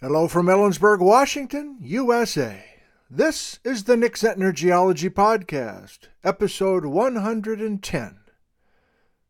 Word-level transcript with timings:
Hello 0.00 0.26
from 0.26 0.46
Ellensburg, 0.46 0.98
Washington, 0.98 1.78
USA. 1.80 2.64
This 3.08 3.60
is 3.62 3.84
the 3.84 3.96
Nick 3.96 4.16
Zentner 4.16 4.52
Geology 4.52 5.08
Podcast, 5.08 6.08
episode 6.24 6.84
110. 6.84 8.18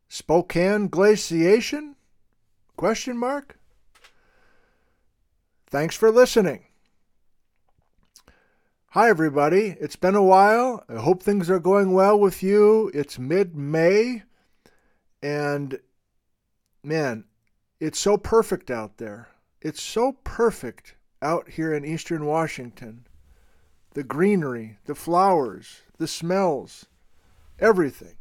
Spokane 0.09 0.87
glaciation? 0.87 1.95
Question 2.75 3.15
mark? 3.15 3.59
Thanks 5.67 5.95
for 5.95 6.09
listening. 6.09 6.65
Hi 8.89 9.07
everybody. 9.07 9.77
It's 9.79 9.95
been 9.95 10.15
a 10.15 10.23
while. 10.23 10.83
I 10.89 10.95
hope 10.95 11.21
things 11.21 11.47
are 11.49 11.59
going 11.59 11.93
well 11.93 12.19
with 12.19 12.41
you. 12.41 12.89
It's 12.93 13.19
mid-May 13.19 14.23
and 15.21 15.79
man, 16.83 17.25
it's 17.79 17.99
so 17.99 18.17
perfect 18.17 18.71
out 18.71 18.97
there. 18.97 19.29
It's 19.65 19.81
so 19.81 20.11
perfect 20.23 20.93
out 21.23 21.49
here 21.49 21.73
in 21.73 21.83
eastern 21.83 22.27
Washington. 22.27 23.07
The 23.95 24.03
greenery, 24.03 24.77
the 24.85 24.93
flowers, 24.93 25.81
the 25.97 26.07
smells, 26.07 26.85
everything. 27.57 28.17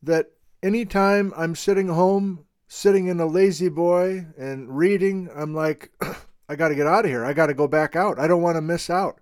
That 0.00 0.30
anytime 0.62 1.32
I'm 1.36 1.56
sitting 1.56 1.88
home, 1.88 2.44
sitting 2.68 3.08
in 3.08 3.18
a 3.18 3.26
lazy 3.26 3.68
boy 3.68 4.26
and 4.38 4.78
reading, 4.78 5.28
I'm 5.34 5.56
like, 5.56 5.90
I 6.48 6.54
got 6.54 6.68
to 6.68 6.76
get 6.76 6.86
out 6.86 7.04
of 7.04 7.10
here. 7.10 7.24
I 7.24 7.32
got 7.32 7.46
to 7.46 7.54
go 7.54 7.66
back 7.66 7.96
out. 7.96 8.20
I 8.20 8.28
don't 8.28 8.42
want 8.42 8.54
to 8.54 8.62
miss 8.62 8.88
out. 8.88 9.18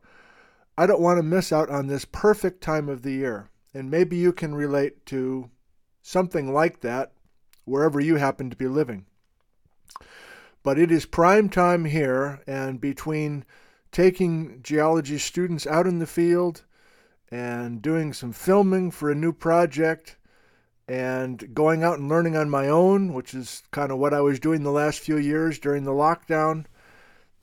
I 0.77 0.85
don't 0.85 1.01
want 1.01 1.17
to 1.17 1.23
miss 1.23 1.51
out 1.51 1.71
on 1.71 1.87
this 1.87 2.05
perfect 2.05 2.61
time 2.61 2.91
of 2.91 3.01
the 3.01 3.13
year. 3.13 3.49
And 3.73 3.91
maybe 3.91 4.19
you 4.19 4.35
can 4.35 4.55
relate 4.55 5.07
to 5.07 5.49
something 6.03 6.53
like 6.53 6.83
that 6.83 7.13
wherever 7.65 8.01
you 8.01 8.17
happen 8.17 8.51
to 8.51 8.57
be 8.57 8.69
living. 8.69 9.07
But 10.63 10.79
it 10.79 10.91
is 10.91 11.07
prime 11.07 11.49
time 11.49 11.87
here, 11.87 12.41
and 12.47 12.81
between 12.81 13.45
taking 13.93 14.61
geology 14.63 15.19
students 15.19 15.67
out 15.67 15.87
in 15.87 15.99
the 15.99 16.07
field 16.07 16.65
and 17.31 17.81
doing 17.81 18.13
some 18.13 18.33
filming 18.33 18.91
for 18.91 19.11
a 19.11 19.15
new 19.15 19.33
project 19.33 20.17
and 20.87 21.55
going 21.55 21.83
out 21.83 21.99
and 21.99 22.09
learning 22.09 22.37
on 22.37 22.51
my 22.51 22.69
own, 22.69 23.13
which 23.15 23.33
is 23.33 23.63
kind 23.71 23.93
of 23.93 23.99
what 23.99 24.13
I 24.13 24.21
was 24.21 24.41
doing 24.41 24.63
the 24.63 24.73
last 24.73 25.01
few 25.01 25.17
years 25.17 25.59
during 25.59 25.85
the 25.85 25.93
lockdown, 25.93 26.67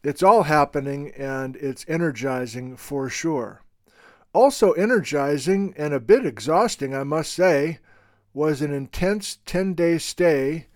it's 0.04 0.22
all 0.22 0.44
happening 0.44 1.12
and 1.18 1.56
it's 1.56 1.86
energizing 1.88 2.76
for 2.76 3.10
sure. 3.10 3.62
Also, 4.34 4.74
energizing 4.74 5.74
and 5.78 5.94
a 5.94 6.00
bit 6.00 6.26
exhausting, 6.26 6.94
I 6.94 7.04
must 7.04 7.34
say, 7.34 7.80
was 8.34 8.62
an 8.62 8.74
intense 8.74 9.40
10 9.46 9.74
day 9.74 9.98
stay 9.98 10.68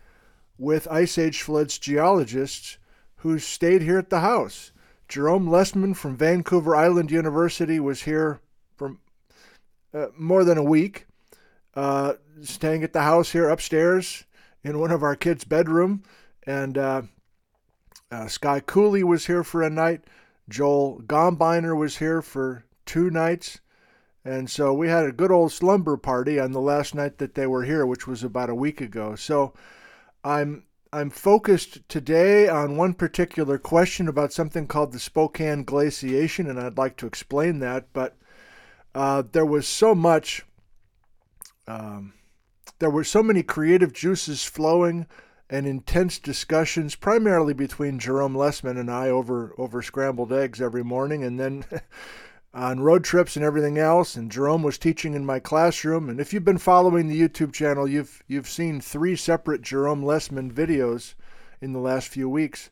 with 0.61 0.87
Ice 0.91 1.17
Age 1.17 1.41
Floods 1.41 1.79
geologists 1.79 2.77
who 3.17 3.39
stayed 3.39 3.81
here 3.81 3.97
at 3.97 4.11
the 4.11 4.19
house. 4.19 4.71
Jerome 5.07 5.47
Lesemann 5.47 5.95
from 5.95 6.15
Vancouver 6.15 6.75
Island 6.75 7.09
University 7.09 7.79
was 7.79 8.03
here 8.03 8.39
for 8.77 8.97
uh, 9.91 10.07
more 10.15 10.43
than 10.43 10.59
a 10.59 10.63
week, 10.63 11.07
uh, 11.75 12.13
staying 12.43 12.83
at 12.83 12.93
the 12.93 13.01
house 13.01 13.31
here 13.31 13.49
upstairs 13.49 14.25
in 14.63 14.79
one 14.79 14.91
of 14.91 15.01
our 15.01 15.15
kids' 15.15 15.43
bedroom. 15.45 16.03
And 16.45 16.77
uh, 16.77 17.01
uh 18.11 18.27
Sky 18.27 18.59
Cooley 18.59 19.03
was 19.03 19.25
here 19.25 19.43
for 19.43 19.63
a 19.63 19.69
night. 19.69 20.03
Joel 20.47 21.01
Gombiner 21.07 21.75
was 21.75 21.97
here 21.97 22.21
for 22.21 22.65
two 22.85 23.09
nights. 23.09 23.59
And 24.23 24.47
so 24.47 24.75
we 24.75 24.89
had 24.89 25.05
a 25.05 25.11
good 25.11 25.31
old 25.31 25.51
slumber 25.51 25.97
party 25.97 26.39
on 26.39 26.51
the 26.51 26.61
last 26.61 26.93
night 26.93 27.17
that 27.17 27.33
they 27.33 27.47
were 27.47 27.63
here, 27.63 27.87
which 27.87 28.05
was 28.05 28.23
about 28.23 28.51
a 28.51 28.55
week 28.55 28.79
ago. 28.79 29.15
So 29.15 29.53
I'm 30.23 30.63
I'm 30.93 31.09
focused 31.09 31.87
today 31.87 32.49
on 32.49 32.75
one 32.75 32.93
particular 32.93 33.57
question 33.57 34.09
about 34.09 34.33
something 34.33 34.67
called 34.67 34.91
the 34.91 34.99
Spokane 34.99 35.63
glaciation, 35.63 36.49
and 36.49 36.59
I'd 36.59 36.77
like 36.77 36.97
to 36.97 37.07
explain 37.07 37.59
that. 37.59 37.87
But 37.93 38.17
uh, 38.93 39.23
there 39.31 39.45
was 39.45 39.69
so 39.69 39.95
much, 39.95 40.45
um, 41.65 42.13
there 42.79 42.89
were 42.89 43.05
so 43.05 43.23
many 43.23 43.41
creative 43.41 43.93
juices 43.93 44.43
flowing, 44.43 45.07
and 45.49 45.65
intense 45.65 46.19
discussions, 46.19 46.95
primarily 46.95 47.53
between 47.53 47.97
Jerome 47.97 48.35
Lesemann 48.35 48.77
and 48.77 48.91
I 48.91 49.07
over 49.09 49.53
over 49.57 49.81
scrambled 49.81 50.33
eggs 50.33 50.61
every 50.61 50.83
morning, 50.83 51.23
and 51.23 51.39
then. 51.39 51.65
on 52.53 52.81
road 52.81 53.03
trips 53.03 53.35
and 53.35 53.45
everything 53.45 53.77
else. 53.77 54.15
And 54.15 54.31
Jerome 54.31 54.63
was 54.63 54.77
teaching 54.77 55.13
in 55.13 55.25
my 55.25 55.39
classroom. 55.39 56.09
And 56.09 56.19
if 56.19 56.33
you've 56.33 56.45
been 56.45 56.57
following 56.57 57.07
the 57.07 57.19
YouTube 57.19 57.53
channel, 57.53 57.87
you've 57.87 58.23
you've 58.27 58.49
seen 58.49 58.81
three 58.81 59.15
separate 59.15 59.61
Jerome 59.61 60.03
Lesemann 60.03 60.51
videos 60.51 61.13
in 61.61 61.73
the 61.73 61.79
last 61.79 62.07
few 62.09 62.29
weeks. 62.29 62.69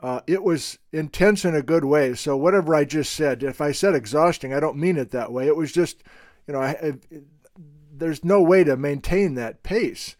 Uh, 0.00 0.20
it 0.26 0.42
was 0.42 0.78
intense 0.92 1.44
in 1.44 1.54
a 1.54 1.62
good 1.62 1.84
way. 1.84 2.14
So 2.14 2.36
whatever 2.36 2.74
I 2.74 2.84
just 2.84 3.12
said, 3.12 3.42
if 3.42 3.60
I 3.60 3.72
said 3.72 3.94
exhausting, 3.94 4.54
I 4.54 4.60
don't 4.60 4.78
mean 4.78 4.96
it 4.96 5.10
that 5.10 5.30
way. 5.30 5.46
It 5.46 5.56
was 5.56 5.72
just, 5.72 6.02
you 6.46 6.54
know, 6.54 6.60
I, 6.60 6.70
I, 6.70 6.92
there's 7.92 8.24
no 8.24 8.40
way 8.40 8.64
to 8.64 8.78
maintain 8.78 9.34
that 9.34 9.62
pace 9.62 10.16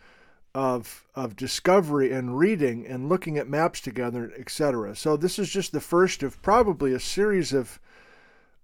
of 0.55 1.07
of 1.15 1.37
discovery 1.37 2.13
and 2.13 2.37
reading 2.37 2.87
and 2.87 3.09
looking 3.09 3.39
at 3.39 3.49
maps 3.49 3.81
together, 3.81 4.33
etc. 4.39 4.95
So 4.97 5.17
this 5.17 5.39
is 5.39 5.49
just 5.49 5.73
the 5.73 5.81
first 5.81 6.23
of 6.23 6.43
probably 6.43 6.93
a 6.93 7.01
series 7.01 7.53
of 7.53 7.81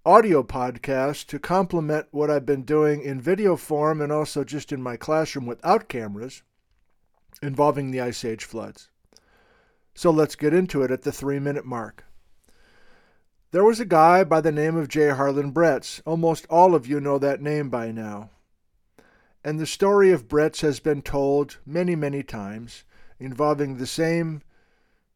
audio 0.07 0.41
podcast 0.41 1.25
to 1.25 1.37
complement 1.37 2.07
what 2.11 2.29
I've 2.29 2.45
been 2.45 2.63
doing 2.63 3.01
in 3.01 3.19
video 3.19 3.57
form 3.57 3.99
and 3.99 4.09
also 4.09 4.45
just 4.45 4.71
in 4.71 4.81
my 4.81 4.95
classroom 4.95 5.45
without 5.45 5.89
cameras 5.89 6.43
involving 7.41 7.91
the 7.91 7.99
Ice 7.99 8.23
Age 8.23 8.45
floods. 8.45 8.89
So 9.95 10.09
let's 10.09 10.37
get 10.37 10.53
into 10.53 10.81
it 10.81 10.91
at 10.91 11.01
the 11.01 11.11
three 11.11 11.39
minute 11.39 11.65
mark. 11.65 12.05
There 13.51 13.65
was 13.65 13.81
a 13.81 13.85
guy 13.85 14.23
by 14.23 14.39
the 14.39 14.49
name 14.49 14.77
of 14.77 14.87
J. 14.87 15.09
Harlan 15.09 15.51
Bretz. 15.51 16.01
Almost 16.05 16.47
all 16.49 16.73
of 16.73 16.87
you 16.87 17.01
know 17.01 17.17
that 17.19 17.41
name 17.41 17.69
by 17.69 17.91
now. 17.91 18.29
And 19.43 19.59
the 19.59 19.65
story 19.65 20.13
of 20.13 20.29
Bretz 20.29 20.61
has 20.61 20.79
been 20.79 21.01
told 21.01 21.57
many, 21.65 21.97
many 21.97 22.23
times, 22.23 22.85
involving 23.19 23.75
the 23.75 23.85
same 23.85 24.41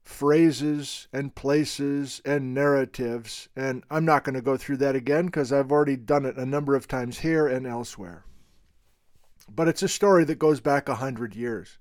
phrases 0.03 1.07
and 1.13 1.35
places 1.35 2.21
and 2.25 2.53
narratives. 2.53 3.49
And 3.55 3.83
I'm 3.89 4.05
not 4.05 4.23
going 4.23 4.35
to 4.35 4.41
go 4.41 4.57
through 4.57 4.77
that 4.77 4.95
again 4.95 5.27
because 5.27 5.53
I've 5.53 5.71
already 5.71 5.95
done 5.95 6.25
it 6.25 6.37
a 6.37 6.45
number 6.45 6.75
of 6.75 6.87
times 6.87 7.19
here 7.19 7.47
and 7.47 7.67
elsewhere. 7.67 8.25
But 9.53 9.67
it's 9.67 9.83
a 9.83 9.87
story 9.87 10.23
that 10.25 10.39
goes 10.39 10.59
back 10.59 10.87
a 10.87 10.95
hundred 10.95 11.35
years. 11.35 11.77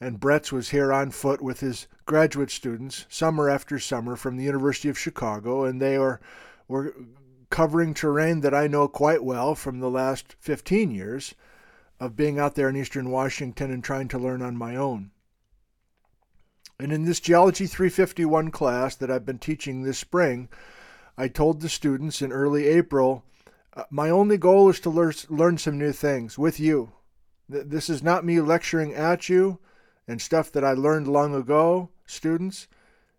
And 0.00 0.18
Bretz 0.18 0.50
was 0.50 0.70
here 0.70 0.92
on 0.92 1.12
foot 1.12 1.40
with 1.40 1.60
his 1.60 1.86
graduate 2.06 2.50
students 2.50 3.06
summer 3.08 3.48
after 3.48 3.78
summer 3.78 4.16
from 4.16 4.36
the 4.36 4.42
University 4.42 4.88
of 4.88 4.98
Chicago, 4.98 5.64
and 5.64 5.80
they 5.80 5.96
are, 5.96 6.20
were 6.66 6.92
covering 7.50 7.94
terrain 7.94 8.40
that 8.40 8.54
I 8.54 8.66
know 8.66 8.88
quite 8.88 9.22
well 9.22 9.54
from 9.54 9.78
the 9.78 9.90
last 9.90 10.34
15 10.40 10.90
years 10.90 11.36
of 12.00 12.16
being 12.16 12.36
out 12.36 12.56
there 12.56 12.68
in 12.68 12.76
eastern 12.76 13.10
Washington 13.10 13.70
and 13.70 13.84
trying 13.84 14.08
to 14.08 14.18
learn 14.18 14.42
on 14.42 14.56
my 14.56 14.74
own. 14.74 15.11
And 16.78 16.92
in 16.92 17.04
this 17.04 17.20
Geology 17.20 17.66
351 17.66 18.50
class 18.50 18.96
that 18.96 19.10
I've 19.10 19.26
been 19.26 19.38
teaching 19.38 19.82
this 19.82 19.98
spring, 19.98 20.48
I 21.16 21.28
told 21.28 21.60
the 21.60 21.68
students 21.68 22.22
in 22.22 22.32
early 22.32 22.66
April, 22.66 23.24
uh, 23.74 23.84
my 23.90 24.10
only 24.10 24.36
goal 24.36 24.68
is 24.68 24.80
to 24.80 24.90
learn, 24.90 25.14
learn 25.28 25.58
some 25.58 25.78
new 25.78 25.92
things 25.92 26.38
with 26.38 26.58
you. 26.58 26.92
This 27.48 27.90
is 27.90 28.02
not 28.02 28.24
me 28.24 28.40
lecturing 28.40 28.94
at 28.94 29.28
you 29.28 29.58
and 30.08 30.20
stuff 30.20 30.50
that 30.52 30.64
I 30.64 30.72
learned 30.72 31.06
long 31.06 31.34
ago, 31.34 31.90
students. 32.06 32.66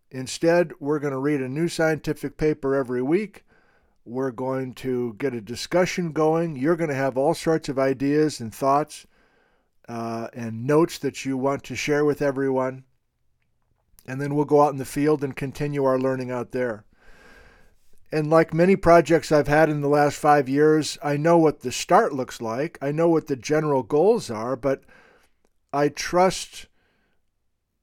Instead, 0.10 0.74
we're 0.80 1.00
going 1.00 1.14
to 1.14 1.20
read 1.20 1.42
a 1.42 1.48
new 1.48 1.68
scientific 1.68 2.38
paper 2.38 2.76
every 2.76 3.02
week. 3.02 3.46
We're 4.06 4.32
going 4.32 4.74
to 4.76 5.16
get 5.18 5.34
a 5.34 5.42
discussion 5.42 6.12
going. 6.12 6.56
You're 6.56 6.76
going 6.76 6.90
to 6.90 6.96
have 6.96 7.18
all 7.18 7.34
sorts 7.34 7.70
of 7.70 7.80
ideas 7.80 8.40
and 8.40 8.54
thoughts 8.54 9.08
uh, 9.88 10.28
and 10.34 10.68
notes 10.68 10.98
that 11.00 11.26
you 11.26 11.38
want 11.38 11.64
to 11.66 11.76
share 11.76 12.04
with 12.04 12.22
everyone 12.22 12.84
and 14.06 14.22
then 14.22 14.36
we'll 14.36 14.46
go 14.46 14.62
out 14.62 14.72
in 14.72 14.78
the 14.78 14.86
field 14.86 15.24
and 15.24 15.36
continue 15.36 15.84
our 15.84 16.00
learning 16.00 16.32
out 16.32 16.52
there. 16.52 16.86
And 18.12 18.30
like 18.30 18.54
many 18.54 18.76
projects 18.76 19.32
I've 19.32 19.48
had 19.48 19.70
in 19.70 19.82
the 19.82 19.90
last 19.90 20.18
five 20.18 20.48
years, 20.48 21.00
I 21.02 21.18
know 21.18 21.38
what 21.38 21.62
the 21.62 21.72
start 21.72 22.14
looks 22.14 22.42
like. 22.42 22.78
I 22.82 22.92
know 22.92 23.10
what 23.10 23.28
the 23.28 23.36
general 23.36 23.82
goals 23.82 24.30
are, 24.30 24.56
but 24.56 24.84
I 25.72 25.90
trust 25.90 26.68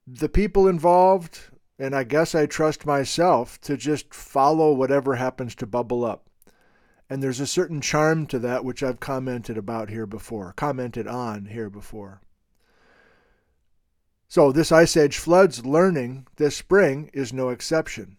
the 0.07 0.29
people 0.29 0.69
involved, 0.69 1.41
and 1.79 1.97
I 1.97 2.05
guess 2.05 2.35
I 2.35 2.47
trust 2.47 2.87
myself 2.87 3.61
to 3.63 3.77
just 3.77 4.15
follow 4.15 4.73
whatever 4.73 5.17
happens 5.17 5.55
to 5.57 5.67
bubble 5.67 6.05
up. 6.05 6.29
And 7.09 7.21
there's 7.21 7.41
a 7.41 7.47
certain 7.47 7.81
charm 7.81 8.27
to 8.29 8.39
that, 8.39 8.65
which 8.65 8.85
I've 8.85 9.01
commented 9.01 9.59
about 9.59 9.91
here 9.91 10.07
before, 10.07 10.53
commented 10.57 11.09
on 11.09 11.47
here 11.47 11.69
before. 11.69 12.21
So, 14.31 14.53
this 14.53 14.71
Ice 14.71 14.97
Age 14.97 15.19
floods 15.19 15.67
learning 15.67 16.29
this 16.37 16.57
spring 16.57 17.11
is 17.13 17.33
no 17.33 17.49
exception. 17.49 18.17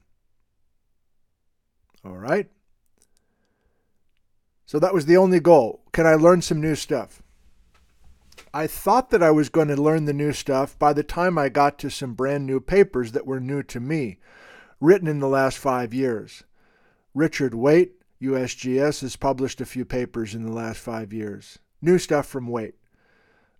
All 2.04 2.18
right? 2.18 2.50
So, 4.66 4.78
that 4.78 4.94
was 4.94 5.06
the 5.06 5.16
only 5.16 5.40
goal. 5.40 5.84
Can 5.94 6.06
I 6.06 6.16
learn 6.16 6.42
some 6.42 6.60
new 6.60 6.75
stuff? 6.75 7.24
I 8.54 8.68
thought 8.68 9.10
that 9.12 9.24
I 9.24 9.31
was 9.31 9.48
going 9.48 9.69
to 9.69 9.81
learn 9.81 10.04
the 10.04 10.12
new 10.12 10.34
stuff 10.34 10.78
by 10.78 10.92
the 10.92 11.02
time 11.02 11.38
I 11.38 11.48
got 11.48 11.80
to 11.80 11.90
some 11.90 12.13
brand 12.13 12.46
new 12.46 12.60
papers 12.60 13.13
that 13.13 13.25
were 13.25 13.40
new 13.40 13.63
to 13.63 13.80
me, 13.80 14.18
written 14.81 15.08
in 15.08 15.19
the 15.19 15.30
last 15.30 15.60
five 15.60 15.94
years. 15.94 16.44
Richard 17.16 17.54
Waitt, 17.54 17.92
USGS, 18.22 19.00
has 19.00 19.16
published 19.16 19.62
a 19.62 19.66
few 19.66 19.86
papers 19.86 20.36
in 20.36 20.46
the 20.46 20.52
last 20.52 20.80
five 20.81 21.13
years. 21.13 21.60
New 21.81 21.98
stuff 21.98 22.25
from 22.25 22.50
Waitt. 22.50 22.74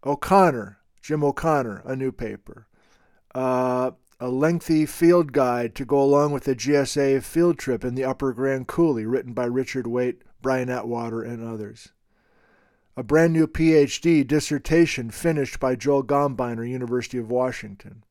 O'Connor, 0.06 0.80
Jim 1.01 1.24
O'Connor, 1.24 1.81
a 1.86 1.95
new 1.95 2.12
paper. 2.12 2.68
Uh, 3.33 3.92
a 4.19 4.30
lengthy 4.30 4.86
field 4.86 5.33
guide 5.33 5.74
to 5.74 5.83
go 5.83 6.00
along 6.01 6.31
with 6.31 6.44
the 6.44 6.56
GSA 6.56 7.24
field 7.24 7.57
trip 7.57 7.83
in 7.83 7.95
the 7.95 8.03
Upper 8.03 8.33
Grand 8.33 8.68
Coulee, 8.68 9.06
written 9.06 9.33
by 9.33 9.45
Richard 9.45 9.88
Waitt, 9.88 10.21
Brian 10.42 10.69
Atwater, 10.69 11.24
and 11.24 11.44
others. 11.44 11.89
A 12.95 13.03
brand 13.03 13.33
new 13.33 13.48
PhD 13.48 14.27
dissertation 14.27 15.09
finished 15.09 15.59
by 15.59 15.75
Joel 15.75 16.03
Gombiner, 16.03 16.69
University 16.69 17.18
of 17.18 17.31
Washington. 17.31 18.03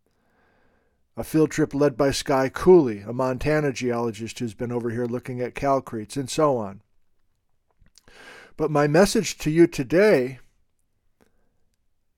A 1.16 1.22
field 1.22 1.50
trip 1.50 1.74
led 1.74 1.96
by 1.96 2.10
Sky 2.10 2.48
Cooley, 2.48 3.00
a 3.00 3.12
Montana 3.12 3.72
geologist 3.72 4.38
who's 4.38 4.54
been 4.54 4.72
over 4.72 4.90
here 4.90 5.06
looking 5.06 5.40
at 5.40 5.54
calcretes, 5.54 6.16
and 6.16 6.30
so 6.30 6.56
on. 6.56 6.80
But 8.56 8.70
my 8.70 8.86
message 8.86 9.38
to 9.38 9.50
you 9.50 9.66
today, 9.66 10.40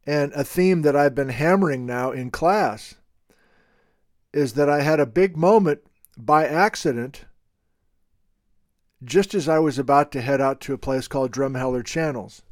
and 0.06 0.32
a 0.32 0.44
theme 0.44 0.82
that 0.82 0.96
I've 0.96 1.14
been 1.14 1.28
hammering 1.28 1.86
now 1.86 2.10
in 2.10 2.30
class, 2.30 2.96
is 4.32 4.54
that 4.54 4.68
I 4.68 4.82
had 4.82 5.00
a 5.00 5.06
big 5.06 5.36
moment 5.36 5.80
by 6.16 6.46
accident 6.46 7.24
just 9.04 9.34
as 9.34 9.48
I 9.48 9.58
was 9.58 9.78
about 9.78 10.12
to 10.12 10.20
head 10.20 10.40
out 10.40 10.60
to 10.62 10.74
a 10.74 10.78
place 10.78 11.08
called 11.08 11.32
Drumheller 11.32 11.84
Channels. 11.84 12.42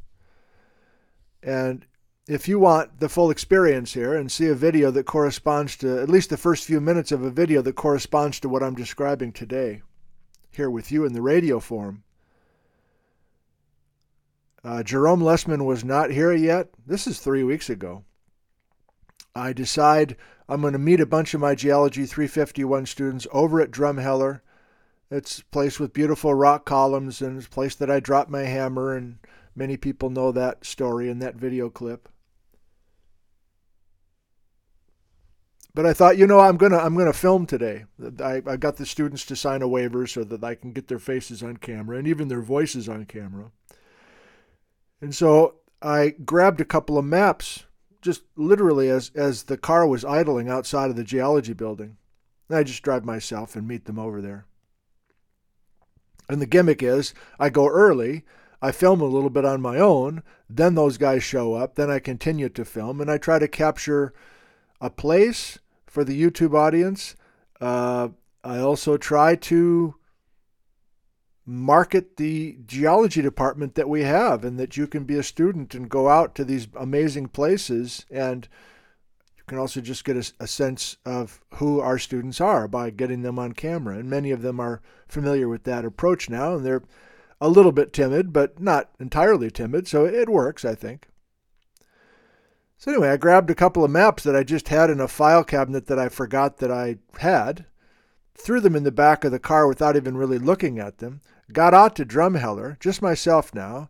And 1.41 1.85
if 2.27 2.47
you 2.47 2.59
want 2.59 2.99
the 2.99 3.09
full 3.09 3.31
experience 3.31 3.93
here 3.93 4.15
and 4.15 4.31
see 4.31 4.47
a 4.47 4.55
video 4.55 4.91
that 4.91 5.05
corresponds 5.05 5.75
to 5.77 5.99
at 5.99 6.09
least 6.09 6.29
the 6.29 6.37
first 6.37 6.65
few 6.65 6.79
minutes 6.79 7.11
of 7.11 7.23
a 7.23 7.31
video 7.31 7.61
that 7.61 7.75
corresponds 7.75 8.39
to 8.41 8.49
what 8.49 8.61
I'm 8.63 8.75
describing 8.75 9.31
today, 9.31 9.81
here 10.51 10.69
with 10.69 10.91
you 10.91 11.05
in 11.05 11.13
the 11.13 11.21
radio 11.21 11.59
form. 11.59 12.03
Uh, 14.63 14.83
Jerome 14.83 15.21
Lesemann 15.21 15.65
was 15.65 15.83
not 15.83 16.11
here 16.11 16.33
yet. 16.33 16.69
This 16.85 17.07
is 17.07 17.19
three 17.19 17.43
weeks 17.43 17.69
ago. 17.69 18.03
I 19.35 19.53
decide 19.53 20.17
I'm 20.47 20.61
going 20.61 20.73
to 20.73 20.79
meet 20.79 20.99
a 20.99 21.05
bunch 21.05 21.33
of 21.33 21.41
my 21.41 21.55
Geology 21.55 22.05
351 22.05 22.85
students 22.85 23.27
over 23.31 23.61
at 23.61 23.71
Drumheller. 23.71 24.41
It's 25.09 25.39
a 25.39 25.45
place 25.45 25.79
with 25.79 25.93
beautiful 25.93 26.33
rock 26.33 26.65
columns 26.65 27.21
and 27.21 27.37
it's 27.37 27.47
a 27.47 27.49
place 27.49 27.75
that 27.75 27.89
I 27.89 27.99
dropped 27.99 28.29
my 28.29 28.43
hammer 28.43 28.95
and 28.95 29.17
Many 29.55 29.77
people 29.77 30.09
know 30.09 30.31
that 30.31 30.65
story 30.65 31.09
in 31.09 31.19
that 31.19 31.35
video 31.35 31.69
clip. 31.69 32.07
But 35.73 35.85
I 35.85 35.93
thought, 35.93 36.17
you 36.17 36.27
know, 36.27 36.39
I'm 36.39 36.57
gonna 36.57 36.77
I'm 36.77 36.97
gonna 36.97 37.13
film 37.13 37.45
today. 37.45 37.85
I, 38.21 38.41
I 38.45 38.57
got 38.57 38.75
the 38.75 38.85
students 38.85 39.25
to 39.25 39.35
sign 39.37 39.61
a 39.61 39.67
waiver 39.67 40.05
so 40.05 40.23
that 40.25 40.43
I 40.43 40.55
can 40.55 40.73
get 40.73 40.87
their 40.87 40.99
faces 40.99 41.41
on 41.41 41.57
camera 41.57 41.97
and 41.97 42.07
even 42.07 42.27
their 42.27 42.41
voices 42.41 42.89
on 42.89 43.05
camera. 43.05 43.51
And 45.01 45.13
so 45.15 45.55
I 45.81 46.09
grabbed 46.23 46.61
a 46.61 46.65
couple 46.65 46.97
of 46.97 47.05
maps, 47.05 47.65
just 48.01 48.23
literally 48.35 48.89
as 48.89 49.11
as 49.15 49.43
the 49.43 49.57
car 49.57 49.87
was 49.87 50.05
idling 50.05 50.49
outside 50.49 50.89
of 50.89 50.95
the 50.95 51.03
geology 51.03 51.53
building. 51.53 51.97
And 52.47 52.57
I 52.57 52.63
just 52.63 52.83
drive 52.83 53.03
myself 53.03 53.55
and 53.55 53.67
meet 53.67 53.85
them 53.85 53.99
over 53.99 54.21
there. 54.21 54.45
And 56.29 56.41
the 56.41 56.45
gimmick 56.45 56.81
is 56.83 57.13
I 57.39 57.49
go 57.49 57.67
early 57.67 58.23
I 58.61 58.71
film 58.71 59.01
a 59.01 59.05
little 59.05 59.31
bit 59.31 59.43
on 59.43 59.59
my 59.61 59.79
own, 59.79 60.21
then 60.47 60.75
those 60.75 60.97
guys 60.97 61.23
show 61.23 61.55
up, 61.55 61.75
then 61.75 61.89
I 61.89 61.97
continue 61.97 62.47
to 62.49 62.63
film, 62.63 63.01
and 63.01 63.09
I 63.09 63.17
try 63.17 63.39
to 63.39 63.47
capture 63.47 64.13
a 64.79 64.89
place 64.89 65.57
for 65.87 66.03
the 66.03 66.19
YouTube 66.19 66.55
audience. 66.55 67.15
Uh, 67.59 68.09
I 68.43 68.59
also 68.59 68.97
try 68.97 69.35
to 69.35 69.95
market 71.45 72.17
the 72.17 72.57
geology 72.65 73.21
department 73.21 73.75
that 73.75 73.89
we 73.89 74.01
have 74.01 74.43
and 74.43 74.59
that 74.59 74.77
you 74.77 74.87
can 74.87 75.03
be 75.03 75.17
a 75.17 75.23
student 75.23 75.73
and 75.73 75.89
go 75.89 76.07
out 76.07 76.35
to 76.35 76.45
these 76.45 76.67
amazing 76.75 77.27
places. 77.27 78.05
And 78.11 78.47
you 79.35 79.43
can 79.47 79.57
also 79.57 79.81
just 79.81 80.05
get 80.05 80.17
a, 80.17 80.31
a, 80.39 80.47
sense 80.47 80.97
of 81.05 81.41
who 81.55 81.79
our 81.79 81.97
students 81.97 82.39
are 82.39 82.67
by 82.67 82.91
getting 82.91 83.23
them 83.23 83.39
on 83.39 83.53
camera. 83.53 83.97
And 83.97 84.09
many 84.09 84.31
of 84.31 84.43
them 84.43 84.59
are 84.59 84.81
familiar 85.07 85.49
with 85.49 85.63
that 85.63 85.83
approach 85.83 86.29
now 86.29 86.55
and 86.55 86.65
they're 86.65 86.83
a 87.41 87.49
little 87.49 87.71
bit 87.71 87.91
timid, 87.91 88.31
but 88.31 88.61
not 88.61 88.91
entirely 88.99 89.49
timid, 89.49 89.87
so 89.87 90.05
it 90.05 90.29
works, 90.29 90.63
I 90.63 90.75
think. 90.75 91.07
So 92.77 92.91
anyway, 92.91 93.09
I 93.09 93.17
grabbed 93.17 93.49
a 93.49 93.55
couple 93.55 93.83
of 93.83 93.91
maps 93.91 94.23
that 94.23 94.35
I 94.35 94.43
just 94.43 94.69
had 94.69 94.91
in 94.91 94.99
a 94.99 95.07
file 95.07 95.43
cabinet 95.43 95.87
that 95.87 95.99
I 95.99 96.07
forgot 96.07 96.57
that 96.57 96.71
I 96.71 96.97
had, 97.17 97.65
threw 98.35 98.59
them 98.59 98.75
in 98.75 98.83
the 98.83 98.91
back 98.91 99.23
of 99.23 99.31
the 99.31 99.39
car 99.39 99.67
without 99.67 99.95
even 99.95 100.17
really 100.17 100.39
looking 100.39 100.79
at 100.79 100.97
them, 100.97 101.21
got 101.51 101.73
out 101.73 101.95
to 101.95 102.05
Drumheller, 102.05 102.79
just 102.79 103.01
myself 103.01 103.53
now, 103.53 103.89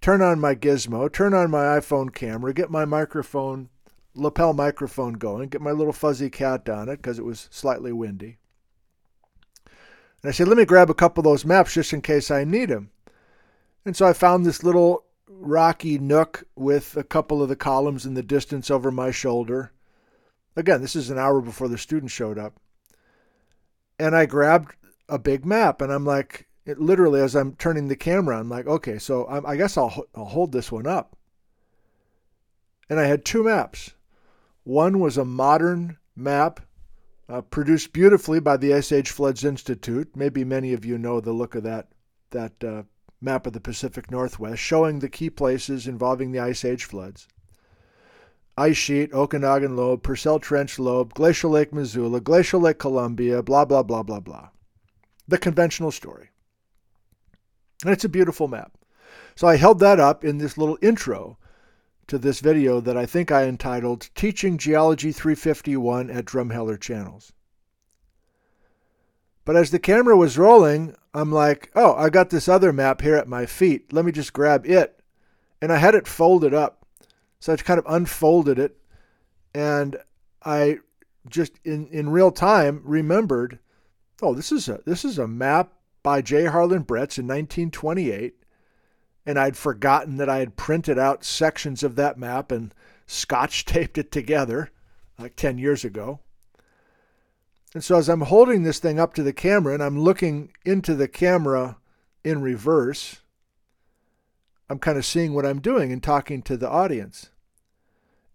turn 0.00 0.22
on 0.22 0.40
my 0.40 0.54
gizmo, 0.54 1.12
turn 1.12 1.34
on 1.34 1.50
my 1.50 1.64
iPhone 1.64 2.14
camera, 2.14 2.52
get 2.52 2.70
my 2.70 2.84
microphone, 2.84 3.68
lapel 4.14 4.52
microphone 4.52 5.14
going, 5.14 5.48
get 5.48 5.60
my 5.60 5.72
little 5.72 5.92
fuzzy 5.92 6.30
cat 6.30 6.68
on 6.68 6.88
it 6.88 6.96
because 6.96 7.18
it 7.18 7.24
was 7.24 7.48
slightly 7.50 7.92
windy. 7.92 8.38
And 10.22 10.30
I 10.30 10.32
said, 10.32 10.48
let 10.48 10.56
me 10.58 10.64
grab 10.64 10.90
a 10.90 10.94
couple 10.94 11.20
of 11.20 11.24
those 11.24 11.44
maps 11.44 11.74
just 11.74 11.92
in 11.92 12.02
case 12.02 12.30
I 12.30 12.44
need 12.44 12.70
them. 12.70 12.90
And 13.84 13.96
so 13.96 14.06
I 14.06 14.12
found 14.12 14.44
this 14.44 14.64
little 14.64 15.04
rocky 15.28 15.98
nook 15.98 16.44
with 16.56 16.96
a 16.96 17.04
couple 17.04 17.42
of 17.42 17.48
the 17.48 17.56
columns 17.56 18.04
in 18.04 18.14
the 18.14 18.22
distance 18.22 18.70
over 18.70 18.90
my 18.90 19.10
shoulder. 19.10 19.72
Again, 20.56 20.82
this 20.82 20.96
is 20.96 21.10
an 21.10 21.18
hour 21.18 21.40
before 21.40 21.68
the 21.68 21.78
student 21.78 22.10
showed 22.10 22.38
up. 22.38 22.54
And 23.98 24.14
I 24.14 24.26
grabbed 24.26 24.74
a 25.08 25.18
big 25.18 25.44
map 25.44 25.80
and 25.80 25.92
I'm 25.92 26.04
like, 26.04 26.46
it, 26.64 26.78
literally, 26.78 27.20
as 27.20 27.34
I'm 27.34 27.56
turning 27.56 27.88
the 27.88 27.96
camera, 27.96 28.38
I'm 28.38 28.50
like, 28.50 28.66
okay, 28.66 28.98
so 28.98 29.24
I, 29.24 29.52
I 29.52 29.56
guess 29.56 29.76
I'll, 29.76 30.04
I'll 30.14 30.26
hold 30.26 30.52
this 30.52 30.70
one 30.70 30.86
up. 30.86 31.16
And 32.90 33.00
I 33.00 33.04
had 33.04 33.24
two 33.24 33.44
maps. 33.44 33.94
One 34.64 34.98
was 34.98 35.16
a 35.16 35.24
modern 35.24 35.96
map 36.14 36.60
uh, 37.28 37.42
produced 37.42 37.92
beautifully 37.92 38.40
by 38.40 38.56
the 38.56 38.74
Ice 38.74 38.92
Age 38.92 39.10
Floods 39.10 39.44
Institute. 39.44 40.14
Maybe 40.14 40.44
many 40.44 40.72
of 40.72 40.84
you 40.84 40.98
know 40.98 41.20
the 41.20 41.32
look 41.32 41.54
of 41.54 41.62
that 41.62 41.88
that 42.30 42.62
uh, 42.62 42.82
map 43.20 43.46
of 43.46 43.54
the 43.54 43.60
Pacific 43.60 44.10
Northwest, 44.10 44.60
showing 44.60 44.98
the 44.98 45.08
key 45.08 45.30
places 45.30 45.86
involving 45.86 46.32
the 46.32 46.40
Ice 46.40 46.64
Age 46.64 46.84
floods. 46.84 47.26
Ice 48.58 48.76
sheet, 48.76 49.12
Okanagan 49.12 49.76
Lobe, 49.76 50.02
Purcell 50.02 50.40
Trench 50.40 50.78
Lobe, 50.78 51.14
Glacial 51.14 51.52
Lake 51.52 51.72
Missoula, 51.72 52.20
Glacial 52.20 52.60
Lake 52.60 52.78
Columbia, 52.78 53.42
blah, 53.42 53.64
blah, 53.64 53.84
blah, 53.84 54.02
blah, 54.02 54.20
blah. 54.20 54.48
The 55.28 55.38
conventional 55.38 55.92
story. 55.92 56.30
And 57.84 57.92
it's 57.92 58.04
a 58.04 58.08
beautiful 58.08 58.48
map. 58.48 58.72
So 59.36 59.46
I 59.46 59.56
held 59.56 59.78
that 59.78 60.00
up 60.00 60.24
in 60.24 60.38
this 60.38 60.58
little 60.58 60.76
intro 60.82 61.38
to 62.08 62.18
this 62.18 62.40
video 62.40 62.80
that 62.80 62.96
I 62.96 63.06
think 63.06 63.30
I 63.30 63.44
entitled 63.44 64.10
Teaching 64.14 64.58
Geology 64.58 65.12
351 65.12 66.10
at 66.10 66.24
Drumheller 66.24 66.80
Channels. 66.80 67.32
But 69.44 69.56
as 69.56 69.70
the 69.70 69.78
camera 69.78 70.16
was 70.16 70.36
rolling, 70.36 70.96
I'm 71.14 71.30
like, 71.30 71.70
oh, 71.74 71.94
I 71.94 72.10
got 72.10 72.30
this 72.30 72.48
other 72.48 72.72
map 72.72 73.00
here 73.00 73.14
at 73.14 73.28
my 73.28 73.46
feet. 73.46 73.92
Let 73.92 74.04
me 74.04 74.12
just 74.12 74.32
grab 74.32 74.66
it. 74.66 75.00
And 75.62 75.72
I 75.72 75.76
had 75.76 75.94
it 75.94 76.08
folded 76.08 76.52
up. 76.52 76.77
So 77.40 77.52
I 77.52 77.56
kind 77.56 77.78
of 77.78 77.86
unfolded 77.88 78.58
it. 78.58 78.76
And 79.54 79.96
I 80.44 80.78
just 81.28 81.58
in, 81.64 81.86
in 81.88 82.10
real 82.10 82.30
time 82.30 82.82
remembered, 82.84 83.58
oh, 84.22 84.34
this 84.34 84.52
is 84.52 84.68
a 84.68 84.80
this 84.84 85.04
is 85.04 85.18
a 85.18 85.28
map 85.28 85.72
by 86.02 86.22
J. 86.22 86.46
Harlan 86.46 86.84
Bretz 86.84 87.18
in 87.18 87.26
1928 87.26 88.34
and 89.28 89.38
I'd 89.38 89.58
forgotten 89.58 90.16
that 90.16 90.30
I 90.30 90.38
had 90.38 90.56
printed 90.56 90.98
out 90.98 91.22
sections 91.22 91.82
of 91.82 91.96
that 91.96 92.16
map 92.16 92.50
and 92.50 92.74
scotch 93.06 93.64
taped 93.66 93.98
it 93.98 94.10
together 94.10 94.70
like 95.18 95.36
10 95.36 95.58
years 95.58 95.84
ago. 95.84 96.20
And 97.74 97.84
so 97.84 97.98
as 97.98 98.08
I'm 98.08 98.22
holding 98.22 98.62
this 98.62 98.78
thing 98.78 98.98
up 98.98 99.12
to 99.14 99.22
the 99.22 99.34
camera 99.34 99.74
and 99.74 99.82
I'm 99.82 100.00
looking 100.00 100.50
into 100.64 100.94
the 100.94 101.08
camera 101.08 101.76
in 102.24 102.40
reverse, 102.40 103.20
I'm 104.68 104.78
kind 104.78 104.98
of 104.98 105.06
seeing 105.06 105.34
what 105.34 105.46
I'm 105.46 105.60
doing 105.60 105.92
and 105.92 106.02
talking 106.02 106.42
to 106.42 106.56
the 106.56 106.68
audience. 106.68 107.30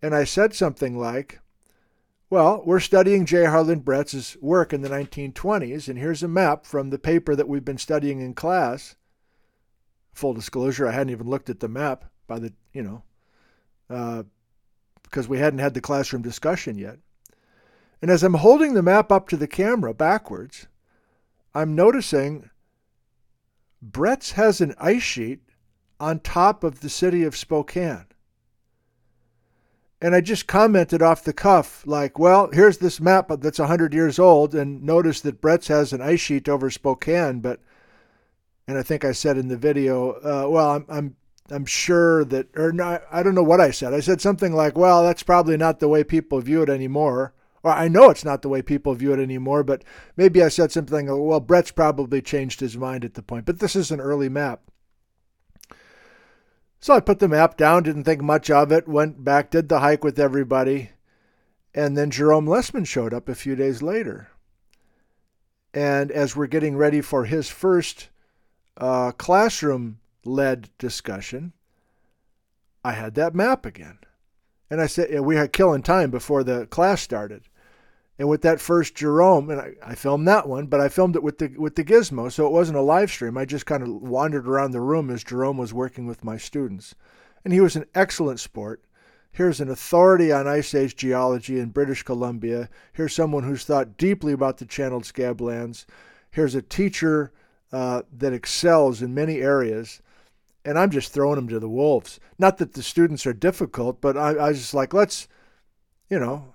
And 0.01 0.15
I 0.15 0.23
said 0.23 0.53
something 0.53 0.97
like, 0.97 1.39
well, 2.29 2.63
we're 2.65 2.79
studying 2.79 3.25
J. 3.25 3.45
Harlan 3.45 3.81
Bretz's 3.81 4.35
work 4.41 4.73
in 4.73 4.81
the 4.81 4.89
1920s, 4.89 5.87
and 5.87 5.99
here's 5.99 6.23
a 6.23 6.27
map 6.27 6.65
from 6.65 6.89
the 6.89 6.97
paper 6.97 7.35
that 7.35 7.47
we've 7.47 7.63
been 7.63 7.77
studying 7.77 8.19
in 8.19 8.33
class. 8.33 8.95
Full 10.13 10.33
disclosure, 10.33 10.87
I 10.87 10.91
hadn't 10.93 11.11
even 11.11 11.29
looked 11.29 11.49
at 11.49 11.59
the 11.59 11.67
map 11.67 12.05
by 12.25 12.39
the, 12.39 12.53
you 12.73 12.81
know, 12.81 13.03
uh, 13.89 14.23
because 15.03 15.27
we 15.27 15.37
hadn't 15.37 15.59
had 15.59 15.75
the 15.75 15.81
classroom 15.81 16.23
discussion 16.23 16.77
yet. 16.77 16.97
And 18.01 18.09
as 18.09 18.23
I'm 18.23 18.33
holding 18.33 18.73
the 18.73 18.81
map 18.81 19.11
up 19.11 19.29
to 19.29 19.37
the 19.37 19.47
camera 19.47 19.93
backwards, 19.93 20.67
I'm 21.53 21.75
noticing 21.75 22.49
Bretz 23.87 24.31
has 24.31 24.59
an 24.59 24.73
ice 24.79 25.03
sheet 25.03 25.41
on 26.03 26.19
top 26.19 26.65
of 26.65 26.81
the 26.81 26.89
city 26.89 27.23
of 27.23 27.33
Spokane. 27.33 28.05
And 30.01 30.13
I 30.13 30.19
just 30.19 30.47
commented 30.47 31.01
off 31.01 31.23
the 31.23 31.31
cuff, 31.31 31.87
like, 31.87 32.19
well, 32.19 32.49
here's 32.51 32.79
this 32.79 32.99
map 32.99 33.31
that's 33.39 33.57
100 33.57 33.93
years 33.93 34.19
old, 34.19 34.53
and 34.53 34.83
notice 34.83 35.21
that 35.21 35.39
Bretz 35.39 35.69
has 35.69 35.93
an 35.93 36.01
ice 36.01 36.19
sheet 36.19 36.49
over 36.49 36.69
Spokane, 36.69 37.39
but, 37.39 37.61
and 38.67 38.77
I 38.77 38.83
think 38.83 39.05
I 39.05 39.13
said 39.13 39.37
in 39.37 39.47
the 39.47 39.55
video, 39.55 40.11
uh, 40.15 40.49
well, 40.49 40.71
I'm, 40.71 40.85
I'm, 40.89 41.15
I'm 41.49 41.65
sure 41.65 42.25
that, 42.25 42.47
or 42.57 42.73
I 43.09 43.23
don't 43.23 43.33
know 43.33 43.41
what 43.41 43.61
I 43.61 43.71
said. 43.71 43.93
I 43.93 44.01
said 44.01 44.19
something 44.19 44.51
like, 44.51 44.77
well, 44.77 45.03
that's 45.03 45.23
probably 45.23 45.55
not 45.55 45.79
the 45.79 45.87
way 45.87 46.03
people 46.03 46.41
view 46.41 46.63
it 46.63 46.69
anymore. 46.69 47.33
Or 47.63 47.71
I 47.71 47.87
know 47.87 48.09
it's 48.09 48.25
not 48.25 48.41
the 48.41 48.49
way 48.49 48.61
people 48.61 48.93
view 48.93 49.13
it 49.13 49.21
anymore, 49.21 49.63
but 49.63 49.85
maybe 50.17 50.43
I 50.43 50.49
said 50.49 50.73
something, 50.73 51.07
well, 51.07 51.39
Bretz 51.39 51.73
probably 51.73 52.21
changed 52.21 52.59
his 52.59 52.75
mind 52.75 53.05
at 53.05 53.13
the 53.13 53.23
point, 53.23 53.45
but 53.45 53.59
this 53.59 53.73
is 53.73 53.89
an 53.89 54.01
early 54.01 54.27
map. 54.27 54.63
So 56.83 56.93
I 56.93 56.99
put 56.99 57.19
the 57.19 57.29
map 57.29 57.55
down, 57.55 57.83
didn't 57.83 58.03
think 58.03 58.21
much 58.21 58.49
of 58.49 58.69
it, 58.69 58.89
went 58.89 59.23
back, 59.23 59.49
did 59.49 59.69
the 59.69 59.79
hike 59.79 60.03
with 60.03 60.19
everybody. 60.19 60.89
And 61.73 61.95
then 61.95 62.11
Jerome 62.11 62.45
Lesemann 62.45 62.85
showed 62.85 63.13
up 63.13 63.29
a 63.29 63.35
few 63.35 63.55
days 63.55 63.81
later. 63.81 64.27
And 65.73 66.11
as 66.11 66.35
we're 66.35 66.47
getting 66.47 66.75
ready 66.75 66.99
for 66.99 67.23
his 67.23 67.47
first 67.47 68.09
uh, 68.75 69.13
classroom 69.13 69.99
led 70.25 70.71
discussion, 70.77 71.53
I 72.83 72.91
had 72.91 73.15
that 73.15 73.33
map 73.33 73.65
again. 73.65 73.99
And 74.69 74.81
I 74.81 74.87
said, 74.87 75.07
yeah, 75.09 75.21
we 75.21 75.37
had 75.37 75.53
killing 75.53 75.83
time 75.83 76.11
before 76.11 76.43
the 76.43 76.65
class 76.65 77.01
started. 77.01 77.43
And 78.23 78.29
with 78.29 78.43
that 78.43 78.61
first 78.61 78.95
Jerome, 78.95 79.49
and 79.49 79.59
I, 79.59 79.73
I, 79.85 79.95
filmed 79.95 80.25
that 80.29 80.47
one, 80.47 80.67
but 80.67 80.79
I 80.79 80.87
filmed 80.87 81.17
it 81.17 81.23
with 81.23 81.39
the 81.39 81.49
with 81.57 81.75
the 81.75 81.83
gizmo, 81.83 82.31
so 82.31 82.47
it 82.47 82.53
wasn't 82.53 82.77
a 82.77 82.81
live 82.81 83.11
stream. 83.11 83.37
I 83.37 83.43
just 83.43 83.65
kind 83.65 83.83
of 83.83 83.89
wandered 83.89 84.47
around 84.47 84.71
the 84.71 84.79
room 84.79 85.09
as 85.09 85.25
Jerome 85.25 85.57
was 85.57 85.73
working 85.73 86.07
with 86.07 86.23
my 86.23 86.37
students. 86.37 86.95
And 87.43 87.51
he 87.51 87.59
was 87.59 87.75
an 87.75 87.83
excellent 87.93 88.39
sport. 88.39 88.81
Here's 89.33 89.59
an 89.59 89.69
authority 89.69 90.31
on 90.31 90.47
Ice 90.47 90.73
Age 90.73 90.95
geology 90.95 91.59
in 91.59 91.71
British 91.71 92.03
Columbia. 92.03 92.69
Here's 92.93 93.13
someone 93.13 93.43
who's 93.43 93.65
thought 93.65 93.97
deeply 93.97 94.31
about 94.31 94.57
the 94.57 94.65
channeled 94.65 95.03
scablands. 95.03 95.85
Here's 96.31 96.55
a 96.55 96.61
teacher 96.61 97.33
uh, 97.73 98.03
that 98.19 98.31
excels 98.31 99.01
in 99.01 99.13
many 99.13 99.41
areas. 99.41 100.01
And 100.63 100.79
I'm 100.79 100.91
just 100.91 101.11
throwing 101.11 101.39
him 101.39 101.49
to 101.49 101.59
the 101.59 101.67
wolves. 101.67 102.21
Not 102.39 102.57
that 102.59 102.71
the 102.71 102.83
students 102.83 103.25
are 103.27 103.33
difficult, 103.33 103.99
but 103.99 104.15
I, 104.15 104.29
I 104.35 104.47
was 104.47 104.59
just 104.59 104.73
like, 104.73 104.93
let's, 104.93 105.27
you 106.09 106.21
know, 106.21 106.53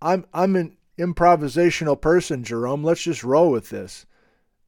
I'm 0.00 0.24
I'm 0.32 0.56
in 0.56 0.76
improvisational 1.00 2.00
person, 2.00 2.44
Jerome. 2.44 2.84
Let's 2.84 3.02
just 3.02 3.24
roll 3.24 3.50
with 3.50 3.70
this. 3.70 4.06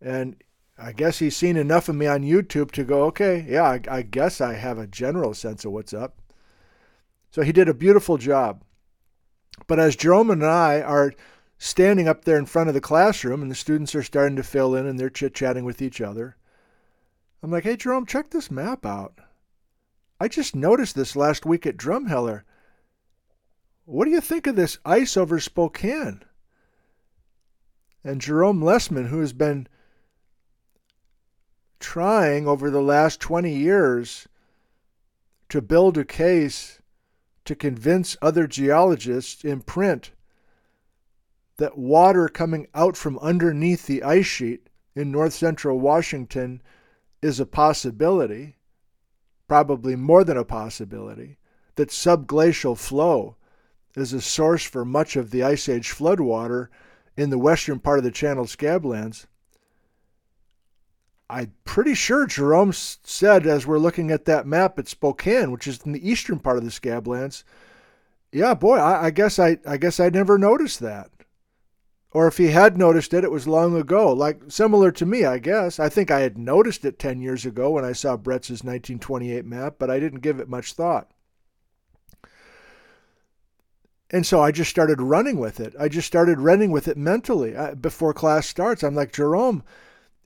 And 0.01 0.37
I 0.79 0.93
guess 0.93 1.19
he's 1.19 1.37
seen 1.37 1.57
enough 1.57 1.89
of 1.89 1.95
me 1.95 2.07
on 2.07 2.23
YouTube 2.23 2.71
to 2.73 2.85
go, 2.85 3.05
okay, 3.05 3.47
yeah, 3.49 3.63
I, 3.63 3.81
I 3.89 4.03
guess 4.03 4.41
I 4.41 4.55
have 4.55 4.79
a 4.79 4.87
general 4.87 5.35
sense 5.35 5.65
of 5.65 5.73
what's 5.73 5.95
up. 5.95 6.21
So 7.31 7.43
he 7.43 7.53
did 7.53 7.69
a 7.69 7.75
beautiful 7.75 8.19
job. 8.19 8.63
But 9.67 9.79
as 9.79 9.97
Jerome 9.97 10.31
and 10.31 10.45
I 10.45 10.81
are 10.81 11.13
standing 11.59 12.09
up 12.09 12.25
there 12.25 12.39
in 12.39 12.47
front 12.47 12.69
of 12.69 12.75
the 12.75 12.81
classroom 12.81 13.43
and 13.43 13.51
the 13.51 13.55
students 13.55 13.95
are 13.95 14.03
starting 14.03 14.37
to 14.37 14.43
fill 14.43 14.75
in 14.75 14.87
and 14.87 14.99
they're 14.99 15.11
chit 15.11 15.35
chatting 15.35 15.65
with 15.65 15.81
each 15.81 16.01
other, 16.01 16.37
I'm 17.43 17.51
like, 17.51 17.65
hey, 17.65 17.77
Jerome, 17.77 18.07
check 18.07 18.31
this 18.31 18.51
map 18.51 18.85
out. 18.87 19.19
I 20.19 20.29
just 20.29 20.55
noticed 20.55 20.95
this 20.95 21.17
last 21.17 21.45
week 21.45 21.67
at 21.67 21.77
Drumheller. 21.77 22.43
What 23.93 24.07
do 24.07 24.11
you 24.11 24.23
think 24.23 24.47
of 24.47 24.57
this 24.57 24.79
ice 24.87 25.19
over 25.19 25.39
Spokane? 25.39 26.23
And 28.03 28.23
Jerome 28.23 28.63
Lesemann, 28.63 29.09
who 29.09 29.21
has 29.21 29.35
been 29.35 29.69
trying 31.79 32.49
over 32.49 32.71
the 32.71 32.81
last 32.81 33.21
20 33.21 33.53
years 33.53 34.27
to 35.51 35.61
build 35.61 35.99
a 35.99 36.07
case 36.07 36.81
to 37.45 37.55
convince 37.55 38.17
other 38.23 38.47
geologists 38.47 39.45
in 39.45 39.61
print 39.61 40.13
that 41.59 41.77
water 41.77 42.29
coming 42.29 42.69
out 42.75 42.97
from 42.97 43.19
underneath 43.19 43.85
the 43.85 44.03
ice 44.03 44.25
sheet 44.25 44.71
in 44.95 45.13
north 45.13 45.35
central 45.35 45.79
Washington 45.79 46.63
is 47.21 47.39
a 47.39 47.45
possibility, 47.45 48.57
probably 49.49 49.97
more 49.97 50.25
than 50.25 50.39
a 50.39 50.47
possibility, 50.47 51.37
that 51.75 51.91
subglacial 51.91 52.79
flow 52.79 53.37
is 53.95 54.13
a 54.13 54.21
source 54.21 54.65
for 54.65 54.85
much 54.85 55.17
of 55.17 55.31
the 55.31 55.43
Ice 55.43 55.69
Age 55.69 55.91
floodwater 55.91 56.69
in 57.17 57.31
the 57.31 57.39
western 57.39 57.79
part 57.79 57.99
of 57.99 58.05
the 58.05 58.11
Channel 58.11 58.47
scablands. 58.47 59.27
I'm 61.29 61.55
pretty 61.65 61.95
sure 61.95 62.27
Jerome 62.27 62.73
said, 62.73 63.47
as 63.47 63.67
we're 63.67 63.79
looking 63.79 64.11
at 64.11 64.27
that 64.27 64.47
map 64.47 64.79
at 64.79 64.89
Spokane, 64.89 65.51
which 65.51 65.67
is 65.67 65.81
in 65.83 65.93
the 65.93 66.09
eastern 66.09 66.39
part 66.39 66.59
of 66.59 66.65
the 66.65 66.71
scablands, 66.71 67.43
yeah, 68.33 68.55
boy, 68.55 68.77
I, 68.77 69.07
I 69.07 69.11
guess 69.11 69.39
I, 69.39 69.59
I 69.67 69.77
guess 69.77 70.01
I 70.01 70.09
never 70.09 70.37
noticed 70.37 70.81
that. 70.81 71.11
Or 72.11 72.27
if 72.27 72.37
he 72.37 72.49
had 72.49 72.77
noticed 72.77 73.15
it, 73.15 73.25
it 73.25 73.31
was 73.31 73.47
long 73.47 73.75
ago. 73.75 74.13
Like 74.13 74.43
similar 74.49 74.91
to 74.93 75.07
me, 75.07 75.25
I 75.25 75.39
guess. 75.39 75.81
I 75.81 75.89
think 75.89 76.11
I 76.11 76.21
had 76.21 76.37
noticed 76.37 76.85
it 76.85 76.99
10 76.99 77.23
years 77.23 77.47
ago 77.47 77.71
when 77.71 77.85
I 77.85 77.93
saw 77.93 78.17
Bretz 78.17 78.51
1928 78.51 79.47
map, 79.47 79.77
but 79.79 79.91
I 79.91 79.99
didn't 79.99 80.21
give 80.21 80.39
it 80.39 80.49
much 80.49 80.75
thought. 80.75 81.11
And 84.13 84.27
so 84.27 84.43
I 84.43 84.53
just 84.53 84.71
started 84.71 85.01
running 85.01 85.39
with 85.39 85.59
it. 85.59 85.75
I 85.81 85.89
just 85.89 86.07
started 86.07 86.39
running 86.39 86.71
with 86.71 86.87
it 86.87 86.99
mentally 86.99 87.57
I, 87.57 87.73
before 87.73 88.13
class 88.13 88.47
starts. 88.47 88.83
I'm 88.83 88.95
like, 88.95 89.13
Jerome, 89.13 89.65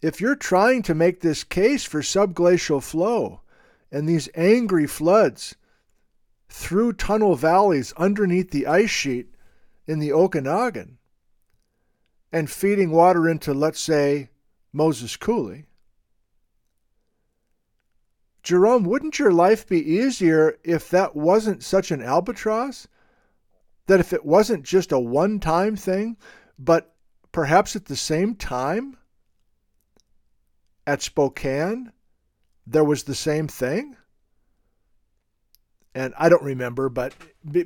if 0.03 0.21
you're 0.21 0.35
trying 0.35 0.83
to 0.83 0.95
make 0.95 1.21
this 1.21 1.45
case 1.45 1.85
for 1.85 2.01
subglacial 2.01 2.83
flow 2.83 3.43
and 3.93 4.09
these 4.09 4.29
angry 4.35 4.89
floods 4.89 5.55
through 6.49 6.95
tunnel 6.95 7.37
valleys 7.37 7.93
underneath 7.97 8.51
the 8.51 8.67
ice 8.67 8.91
sheet 8.91 9.29
in 9.87 10.01
the 10.01 10.13
Okanagan 10.13 10.99
and 12.33 12.51
feeding 12.51 12.91
water 12.91 13.29
into, 13.29 13.55
let's 13.55 13.81
say, 13.81 14.31
Moses 14.73 15.17
Coulee, 15.17 15.65
Jerome, 18.43 18.85
wouldn't 18.85 19.19
your 19.19 19.33
life 19.33 19.67
be 19.67 19.81
easier 19.81 20.59
if 20.63 20.89
that 20.91 21.17
wasn't 21.17 21.65
such 21.65 21.91
an 21.91 22.03
albatross? 22.03 22.87
That 23.87 24.01
if 24.01 24.13
it 24.13 24.25
wasn't 24.25 24.65
just 24.65 24.93
a 24.93 24.99
one 24.99 25.41
time 25.41 25.77
thing, 25.77 26.17
but 26.59 26.95
perhaps 27.33 27.77
at 27.77 27.85
the 27.87 27.97
same 27.97 28.35
time 28.35 28.97
at 30.87 31.03
Spokane, 31.03 31.93
there 32.67 32.85
was 32.85 33.05
the 33.05 33.15
same 33.15 33.49
thing? 33.49 33.97
And 35.95 36.13
I 36.19 36.29
don't 36.29 36.43
remember, 36.43 36.89
but 36.89 37.15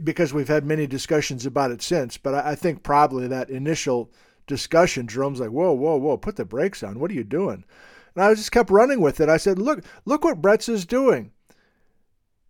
because 0.04 0.32
we've 0.32 0.48
had 0.48 0.64
many 0.64 0.86
discussions 0.86 1.46
about 1.46 1.72
it 1.72 1.82
since, 1.82 2.16
but 2.16 2.34
I 2.34 2.54
think 2.54 2.82
probably 2.82 3.26
that 3.26 3.50
initial 3.50 4.12
discussion, 4.46 5.08
Jerome's 5.08 5.40
like, 5.40 5.50
whoa, 5.50 5.72
whoa, 5.72 5.96
whoa, 5.96 6.16
put 6.16 6.36
the 6.36 6.44
brakes 6.44 6.82
on. 6.82 7.00
What 7.00 7.10
are 7.10 7.14
you 7.14 7.24
doing? 7.24 7.64
And 8.14 8.24
I 8.24 8.34
just 8.34 8.52
kept 8.52 8.70
running 8.70 9.00
with 9.00 9.20
it. 9.20 9.28
I 9.28 9.36
said, 9.36 9.58
look, 9.58 9.84
look 10.04 10.24
what 10.24 10.42
Bretz 10.42 10.68
is 10.68 10.86
doing. 10.86 11.32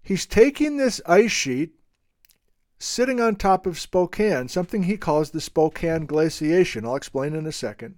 He's 0.03 0.27
taking 0.27 0.77
this 0.77 1.01
ice 1.07 1.31
sheet 1.31 1.75
sitting 2.81 3.21
on 3.21 3.37
top 3.37 3.67
of 3.67 3.79
Spokane, 3.79 4.49
something 4.49 4.85
he 4.85 4.97
calls 4.97 5.31
the 5.31 5.41
Spokane 5.41 6.07
glaciation. 6.07 6.85
I'll 6.85 6.97
explain 6.97 7.35
in 7.35 7.47
a 7.47 7.53
second. 7.53 7.97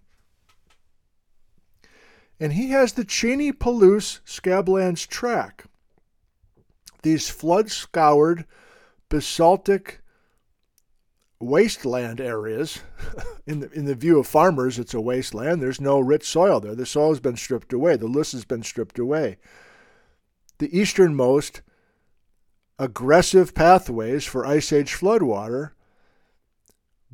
And 2.41 2.55
he 2.55 2.71
has 2.71 2.93
the 2.93 3.05
Cheney 3.05 3.53
Palouse 3.53 4.21
Scablands 4.27 5.07
track. 5.07 5.65
These 7.03 7.31
flood 7.31 7.71
scoured 7.71 8.45
basaltic 9.09 10.01
wasteland 11.39 12.21
areas. 12.21 12.81
in, 13.47 13.61
the, 13.61 13.71
in 13.71 13.85
the 13.85 13.95
view 13.95 14.19
of 14.19 14.27
farmers, 14.27 14.81
it's 14.81 14.95
a 14.95 15.01
wasteland. 15.01 15.63
There's 15.63 15.81
no 15.81 16.01
rich 16.01 16.27
soil 16.27 16.59
there. 16.59 16.75
The 16.75 16.87
soil 16.87 17.11
has 17.11 17.21
been 17.21 17.37
stripped 17.37 17.73
away, 17.73 17.97
the 17.97 18.09
loess 18.09 18.33
has 18.33 18.45
been 18.45 18.65
stripped 18.65 18.99
away. 18.99 19.39
The 20.59 20.77
easternmost 20.77 21.63
aggressive 22.79 23.55
pathways 23.55 24.25
for 24.25 24.47
Ice 24.47 24.73
Age 24.73 24.95
floodwater, 24.95 25.71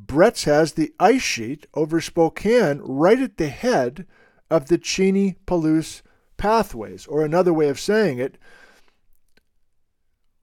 Bretz 0.01 0.45
has 0.45 0.73
the 0.73 0.93
ice 1.01 1.23
sheet 1.23 1.67
over 1.75 2.01
Spokane 2.01 2.79
right 2.83 3.19
at 3.19 3.37
the 3.37 3.49
head 3.49 4.07
of 4.51 4.69
the 4.69 4.79
Cheney 4.79 5.37
Palouse 5.47 6.03
pathways. 6.37 7.07
Or 7.07 7.25
another 7.25 7.53
way 7.53 7.69
of 7.69 7.81
saying 7.81 8.19
it, 8.19 8.39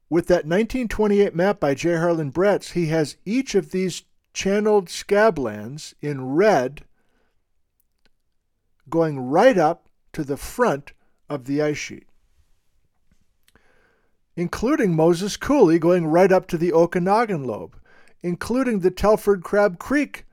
with 0.10 0.28
that 0.28 0.46
1928 0.46 1.34
map 1.34 1.60
by 1.60 1.74
J. 1.74 1.96
Harlan 1.96 2.32
Bretz, 2.32 2.74
he 2.74 2.88
has 2.88 3.18
each 3.26 3.56
of 3.56 3.72
these 3.72 4.04
channeled 4.34 4.88
scablands 4.88 5.94
in 6.02 6.34
red 6.34 6.84
going 8.90 9.20
right 9.20 9.58
up 9.58 9.88
to 10.14 10.24
the 10.24 10.38
front 10.38 10.94
of 11.30 11.46
the 11.46 11.62
ice 11.62 11.78
sheet 11.78 12.08
including 14.36 14.96
Moses 14.96 15.38
Coulee 15.38 15.80
going 15.80 16.08
right 16.08 16.32
up 16.32 16.48
to 16.48 16.58
the 16.58 16.74
Okanagan 16.74 17.46
lobe, 17.46 17.78
including 18.22 18.80
the 18.80 18.92
Telford 18.92 19.44
Crab 19.44 19.80
Creek 19.80 20.26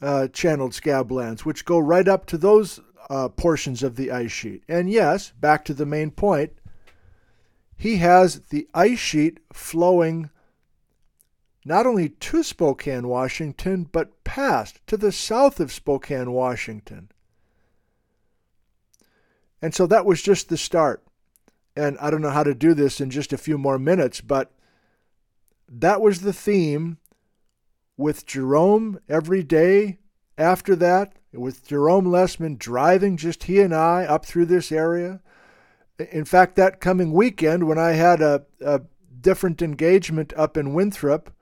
uh, 0.00 0.28
channeled 0.28 0.72
scablands, 0.72 1.40
which 1.40 1.64
go 1.64 1.78
right 1.78 2.06
up 2.06 2.26
to 2.26 2.38
those 2.38 2.80
uh, 3.10 3.28
portions 3.28 3.82
of 3.82 3.96
the 3.96 4.10
ice 4.10 4.30
sheet. 4.30 4.62
And 4.68 4.90
yes, 4.90 5.32
back 5.32 5.64
to 5.64 5.74
the 5.74 5.86
main 5.86 6.10
point, 6.10 6.52
he 7.76 7.96
has 7.96 8.40
the 8.48 8.68
ice 8.74 8.98
sheet 8.98 9.40
flowing 9.52 10.30
not 11.64 11.86
only 11.86 12.08
to 12.08 12.42
Spokane, 12.42 13.08
Washington, 13.08 13.84
but 13.90 14.24
past 14.24 14.80
to 14.86 14.96
the 14.96 15.12
south 15.12 15.60
of 15.60 15.72
Spokane, 15.72 16.32
Washington. 16.32 17.10
And 19.60 19.74
so 19.74 19.86
that 19.86 20.06
was 20.06 20.22
just 20.22 20.48
the 20.48 20.56
start. 20.56 21.04
And 21.78 21.96
I 22.00 22.10
don't 22.10 22.22
know 22.22 22.30
how 22.30 22.42
to 22.42 22.54
do 22.54 22.74
this 22.74 23.00
in 23.00 23.08
just 23.08 23.32
a 23.32 23.38
few 23.38 23.56
more 23.56 23.78
minutes, 23.78 24.20
but 24.20 24.50
that 25.68 26.00
was 26.00 26.22
the 26.22 26.32
theme 26.32 26.98
with 27.96 28.26
Jerome 28.26 28.98
every 29.08 29.44
day 29.44 29.98
after 30.36 30.74
that, 30.76 31.12
with 31.32 31.68
Jerome 31.68 32.06
Lesemann 32.06 32.58
driving 32.58 33.16
just 33.16 33.44
he 33.44 33.60
and 33.60 33.74
I 33.74 34.04
up 34.04 34.26
through 34.26 34.46
this 34.46 34.72
area. 34.72 35.20
In 36.10 36.24
fact, 36.24 36.56
that 36.56 36.80
coming 36.80 37.12
weekend 37.12 37.68
when 37.68 37.78
I 37.78 37.92
had 37.92 38.20
a, 38.20 38.44
a 38.60 38.82
different 39.20 39.62
engagement 39.62 40.32
up 40.36 40.56
in 40.56 40.74
Winthrop, 40.74 41.32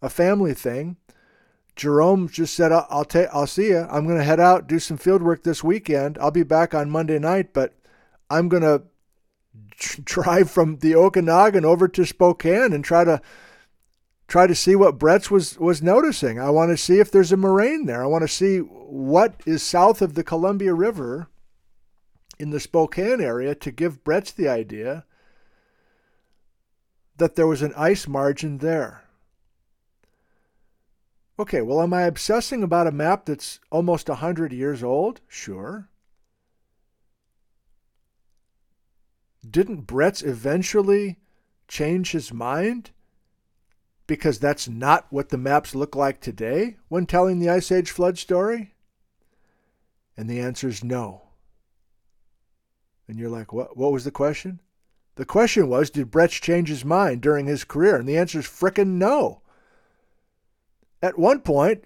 a 0.00 0.08
family 0.08 0.54
thing, 0.54 0.96
Jerome 1.76 2.28
just 2.28 2.54
said, 2.54 2.72
"I'll 2.72 3.04
ta- 3.04 3.30
I'll 3.32 3.46
see 3.46 3.68
you. 3.68 3.86
I'm 3.90 4.06
going 4.06 4.18
to 4.18 4.24
head 4.24 4.40
out 4.40 4.66
do 4.66 4.78
some 4.78 4.98
field 4.98 5.22
work 5.22 5.42
this 5.42 5.64
weekend. 5.64 6.18
I'll 6.18 6.30
be 6.30 6.42
back 6.42 6.74
on 6.74 6.90
Monday 6.90 7.18
night, 7.18 7.52
but 7.52 7.74
I'm 8.28 8.48
going 8.48 8.62
to 8.62 8.82
drive 10.04 10.50
from 10.50 10.78
the 10.78 10.94
Okanagan 10.94 11.64
over 11.64 11.88
to 11.88 12.06
Spokane 12.06 12.72
and 12.72 12.84
try 12.84 13.04
to 13.04 13.20
try 14.28 14.46
to 14.46 14.54
see 14.54 14.74
what 14.74 14.98
Bretz 14.98 15.30
was 15.30 15.58
was 15.58 15.82
noticing. 15.82 16.40
I 16.40 16.50
want 16.50 16.70
to 16.70 16.76
see 16.76 17.00
if 17.00 17.10
there's 17.10 17.32
a 17.32 17.36
moraine 17.36 17.86
there. 17.86 18.02
I 18.02 18.06
want 18.06 18.22
to 18.22 18.28
see 18.28 18.58
what 18.58 19.40
is 19.44 19.62
south 19.62 20.00
of 20.00 20.14
the 20.14 20.24
Columbia 20.24 20.74
River 20.74 21.28
in 22.38 22.50
the 22.50 22.60
Spokane 22.60 23.20
area 23.20 23.54
to 23.54 23.70
give 23.70 24.04
Bretz 24.04 24.34
the 24.34 24.48
idea 24.48 25.04
that 27.16 27.36
there 27.36 27.46
was 27.46 27.62
an 27.62 27.74
ice 27.76 28.08
margin 28.08 28.58
there. 28.58 29.04
Okay, 31.38 31.62
well, 31.62 31.80
am 31.82 31.94
I 31.94 32.02
obsessing 32.02 32.62
about 32.62 32.86
a 32.86 32.92
map 32.92 33.26
that's 33.26 33.60
almost 33.70 34.08
100 34.08 34.52
years 34.52 34.82
old? 34.82 35.20
Sure. 35.28 35.88
Didn't 39.48 39.86
Bretz 39.86 40.24
eventually 40.24 41.18
change 41.68 42.12
his 42.12 42.32
mind? 42.32 42.90
Because 44.06 44.38
that's 44.38 44.68
not 44.68 45.06
what 45.10 45.30
the 45.30 45.38
maps 45.38 45.74
look 45.74 45.96
like 45.96 46.20
today 46.20 46.76
when 46.88 47.06
telling 47.06 47.38
the 47.38 47.50
Ice 47.50 47.72
Age 47.72 47.90
flood 47.90 48.18
story? 48.18 48.74
And 50.16 50.28
the 50.28 50.40
answer 50.40 50.68
is 50.68 50.84
no. 50.84 51.22
And 53.08 53.18
you're 53.18 53.30
like, 53.30 53.52
what, 53.52 53.76
what 53.76 53.92
was 53.92 54.04
the 54.04 54.10
question? 54.10 54.60
The 55.16 55.24
question 55.24 55.68
was, 55.68 55.90
did 55.90 56.10
Bretz 56.10 56.40
change 56.40 56.68
his 56.68 56.84
mind 56.84 57.20
during 57.20 57.46
his 57.46 57.64
career? 57.64 57.96
And 57.96 58.08
the 58.08 58.16
answer 58.16 58.38
is 58.38 58.46
frickin' 58.46 58.98
no. 58.98 59.42
At 61.02 61.18
one 61.18 61.40
point, 61.40 61.84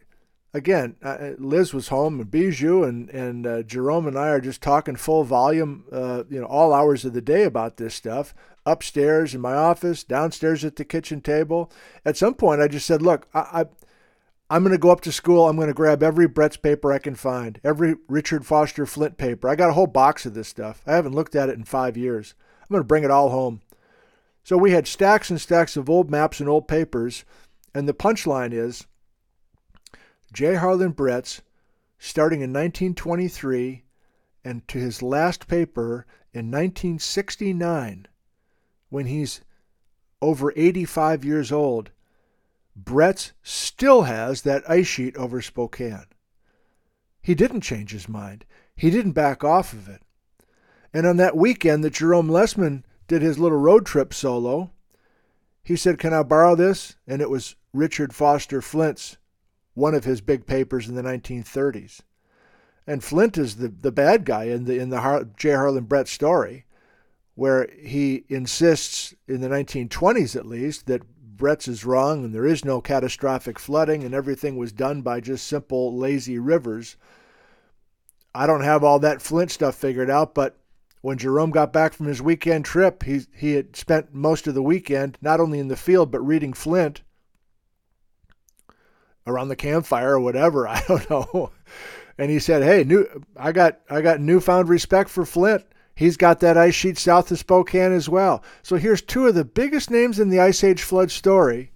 again, 0.56 0.96
uh, 1.04 1.08
uh, 1.08 1.32
Liz 1.38 1.74
was 1.74 1.88
home 1.88 2.18
and 2.18 2.30
Bijou 2.30 2.82
and 2.82 3.10
and 3.10 3.46
uh, 3.46 3.62
Jerome 3.62 4.06
and 4.06 4.18
I 4.18 4.28
are 4.28 4.40
just 4.40 4.62
talking 4.62 4.96
full 4.96 5.22
volume, 5.22 5.84
uh, 5.92 6.24
you 6.30 6.40
know, 6.40 6.46
all 6.46 6.72
hours 6.72 7.04
of 7.04 7.12
the 7.12 7.20
day 7.20 7.44
about 7.44 7.76
this 7.76 7.94
stuff. 7.94 8.34
Upstairs 8.64 9.34
in 9.34 9.40
my 9.40 9.54
office, 9.54 10.02
downstairs 10.02 10.64
at 10.64 10.76
the 10.76 10.84
kitchen 10.84 11.20
table. 11.20 11.70
At 12.04 12.16
some 12.16 12.34
point, 12.34 12.62
I 12.62 12.68
just 12.68 12.86
said, 12.86 13.02
"Look, 13.02 13.28
I." 13.32 13.40
I 13.52 13.64
I'm 14.48 14.62
going 14.62 14.70
to 14.70 14.78
go 14.78 14.90
up 14.90 15.00
to 15.00 15.10
school. 15.10 15.48
I'm 15.48 15.56
going 15.56 15.66
to 15.66 15.74
grab 15.74 16.04
every 16.04 16.28
Bretz 16.28 16.62
paper 16.62 16.92
I 16.92 17.00
can 17.00 17.16
find, 17.16 17.60
every 17.64 17.96
Richard 18.06 18.46
Foster 18.46 18.86
Flint 18.86 19.18
paper. 19.18 19.48
I 19.48 19.56
got 19.56 19.70
a 19.70 19.72
whole 19.72 19.88
box 19.88 20.24
of 20.24 20.34
this 20.34 20.46
stuff. 20.46 20.82
I 20.86 20.92
haven't 20.94 21.16
looked 21.16 21.34
at 21.34 21.48
it 21.48 21.58
in 21.58 21.64
five 21.64 21.96
years. 21.96 22.36
I'm 22.60 22.68
going 22.72 22.80
to 22.80 22.86
bring 22.86 23.02
it 23.02 23.10
all 23.10 23.30
home. 23.30 23.60
So 24.44 24.56
we 24.56 24.70
had 24.70 24.86
stacks 24.86 25.30
and 25.30 25.40
stacks 25.40 25.76
of 25.76 25.90
old 25.90 26.12
maps 26.12 26.38
and 26.38 26.48
old 26.48 26.68
papers. 26.68 27.24
And 27.74 27.88
the 27.88 27.92
punchline 27.92 28.52
is 28.52 28.86
J. 30.36 30.56
Harlan 30.56 30.92
Bretz, 30.92 31.40
starting 31.98 32.42
in 32.42 32.52
1923 32.52 33.84
and 34.44 34.68
to 34.68 34.78
his 34.78 35.00
last 35.00 35.48
paper 35.48 36.04
in 36.30 36.50
1969, 36.50 38.06
when 38.90 39.06
he's 39.06 39.40
over 40.20 40.52
85 40.54 41.24
years 41.24 41.50
old, 41.50 41.90
Bretz 42.78 43.32
still 43.42 44.02
has 44.02 44.42
that 44.42 44.68
ice 44.68 44.86
sheet 44.86 45.16
over 45.16 45.40
Spokane. 45.40 46.04
He 47.22 47.34
didn't 47.34 47.62
change 47.62 47.92
his 47.92 48.06
mind. 48.06 48.44
He 48.76 48.90
didn't 48.90 49.12
back 49.12 49.42
off 49.42 49.72
of 49.72 49.88
it. 49.88 50.02
And 50.92 51.06
on 51.06 51.16
that 51.16 51.34
weekend 51.34 51.82
that 51.82 51.94
Jerome 51.94 52.28
Lesemann 52.28 52.82
did 53.08 53.22
his 53.22 53.38
little 53.38 53.56
road 53.56 53.86
trip 53.86 54.12
solo, 54.12 54.70
he 55.62 55.76
said, 55.76 55.98
Can 55.98 56.12
I 56.12 56.22
borrow 56.24 56.54
this? 56.54 56.96
And 57.06 57.22
it 57.22 57.30
was 57.30 57.56
Richard 57.72 58.14
Foster 58.14 58.60
Flint's 58.60 59.16
one 59.76 59.94
of 59.94 60.04
his 60.04 60.22
big 60.22 60.46
papers 60.46 60.88
in 60.88 60.94
the 60.94 61.02
1930s. 61.02 62.00
And 62.86 63.04
Flint 63.04 63.36
is 63.36 63.56
the, 63.56 63.68
the 63.68 63.92
bad 63.92 64.24
guy 64.24 64.44
in 64.44 64.64
the 64.64 64.78
in 64.78 64.88
the 64.88 65.02
Har- 65.02 65.28
J. 65.36 65.50
Harlan 65.50 65.86
Bretz 65.86 66.08
story, 66.08 66.64
where 67.34 67.68
he 67.78 68.24
insists 68.28 69.14
in 69.28 69.42
the 69.42 69.48
1920s 69.48 70.34
at 70.34 70.46
least 70.46 70.86
that 70.86 71.02
Bretz 71.36 71.68
is 71.68 71.84
wrong 71.84 72.24
and 72.24 72.34
there 72.34 72.46
is 72.46 72.64
no 72.64 72.80
catastrophic 72.80 73.58
flooding 73.58 74.02
and 74.02 74.14
everything 74.14 74.56
was 74.56 74.72
done 74.72 75.02
by 75.02 75.20
just 75.20 75.46
simple 75.46 75.94
lazy 75.94 76.38
rivers. 76.38 76.96
I 78.34 78.46
don't 78.46 78.62
have 78.64 78.82
all 78.82 78.98
that 79.00 79.20
Flint 79.20 79.50
stuff 79.50 79.74
figured 79.74 80.08
out, 80.08 80.34
but 80.34 80.58
when 81.02 81.18
Jerome 81.18 81.50
got 81.50 81.72
back 81.72 81.92
from 81.92 82.06
his 82.06 82.22
weekend 82.22 82.64
trip, 82.64 83.02
he 83.02 83.26
he 83.34 83.52
had 83.52 83.76
spent 83.76 84.14
most 84.14 84.46
of 84.46 84.54
the 84.54 84.62
weekend 84.62 85.18
not 85.20 85.38
only 85.38 85.58
in 85.58 85.68
the 85.68 85.76
field 85.76 86.10
but 86.10 86.20
reading 86.20 86.54
Flint 86.54 87.02
around 89.26 89.48
the 89.48 89.56
campfire 89.56 90.14
or 90.14 90.20
whatever. 90.20 90.68
I 90.68 90.82
don't 90.86 91.08
know. 91.10 91.50
And 92.18 92.30
he 92.30 92.38
said, 92.38 92.62
"Hey, 92.62 92.84
new, 92.84 93.06
I 93.36 93.52
got 93.52 93.80
I 93.90 94.00
got 94.00 94.20
newfound 94.20 94.68
respect 94.68 95.10
for 95.10 95.24
Flint. 95.24 95.64
He's 95.94 96.16
got 96.16 96.40
that 96.40 96.58
ice 96.58 96.74
sheet 96.74 96.98
south 96.98 97.30
of 97.30 97.38
Spokane 97.38 97.92
as 97.92 98.08
well. 98.08 98.44
So 98.62 98.76
here's 98.76 99.00
two 99.00 99.26
of 99.26 99.34
the 99.34 99.44
biggest 99.44 99.90
names 99.90 100.18
in 100.18 100.28
the 100.28 100.40
Ice 100.40 100.62
Age 100.62 100.82
flood 100.82 101.10
story 101.10 101.72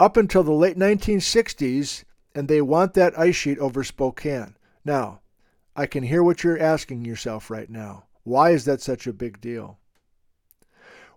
up 0.00 0.16
until 0.16 0.42
the 0.42 0.52
late 0.52 0.78
1960s, 0.78 2.04
and 2.34 2.48
they 2.48 2.62
want 2.62 2.94
that 2.94 3.18
ice 3.18 3.36
sheet 3.36 3.58
over 3.58 3.84
Spokane. 3.84 4.56
Now, 4.82 5.20
I 5.76 5.86
can 5.86 6.04
hear 6.04 6.22
what 6.22 6.42
you're 6.42 6.58
asking 6.58 7.04
yourself 7.04 7.50
right 7.50 7.68
now. 7.68 8.04
Why 8.22 8.50
is 8.50 8.64
that 8.64 8.80
such 8.80 9.06
a 9.06 9.12
big 9.12 9.40
deal? 9.42 9.78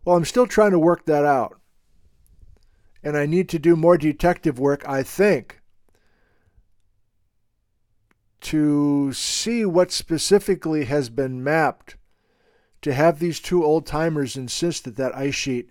Well, 0.03 0.17
I'm 0.17 0.25
still 0.25 0.47
trying 0.47 0.71
to 0.71 0.79
work 0.79 1.05
that 1.05 1.23
out 1.23 1.59
and 3.07 3.15
I 3.15 3.25
need 3.25 3.47
to 3.49 3.57
do 3.57 3.77
more 3.77 3.97
detective 3.97 4.59
work, 4.59 4.83
I 4.85 5.01
think, 5.01 5.61
to 8.41 9.13
see 9.13 9.63
what 9.63 9.93
specifically 9.93 10.83
has 10.83 11.09
been 11.09 11.41
mapped 11.41 11.95
to 12.81 12.93
have 12.93 13.19
these 13.19 13.39
two 13.39 13.63
old 13.63 13.85
timers 13.85 14.35
insist 14.35 14.83
that 14.83 14.97
that 14.97 15.15
ice 15.15 15.35
sheet 15.35 15.69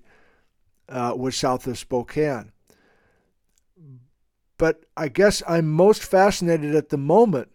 uh, 0.88 1.12
was 1.14 1.37
south 1.37 1.66
of 1.66 1.77
Spokane. 1.77 2.53
But 4.57 4.87
I 4.96 5.09
guess 5.09 5.42
I'm 5.46 5.70
most 5.70 6.03
fascinated 6.03 6.75
at 6.75 6.88
the 6.88 6.96
moment 6.96 7.51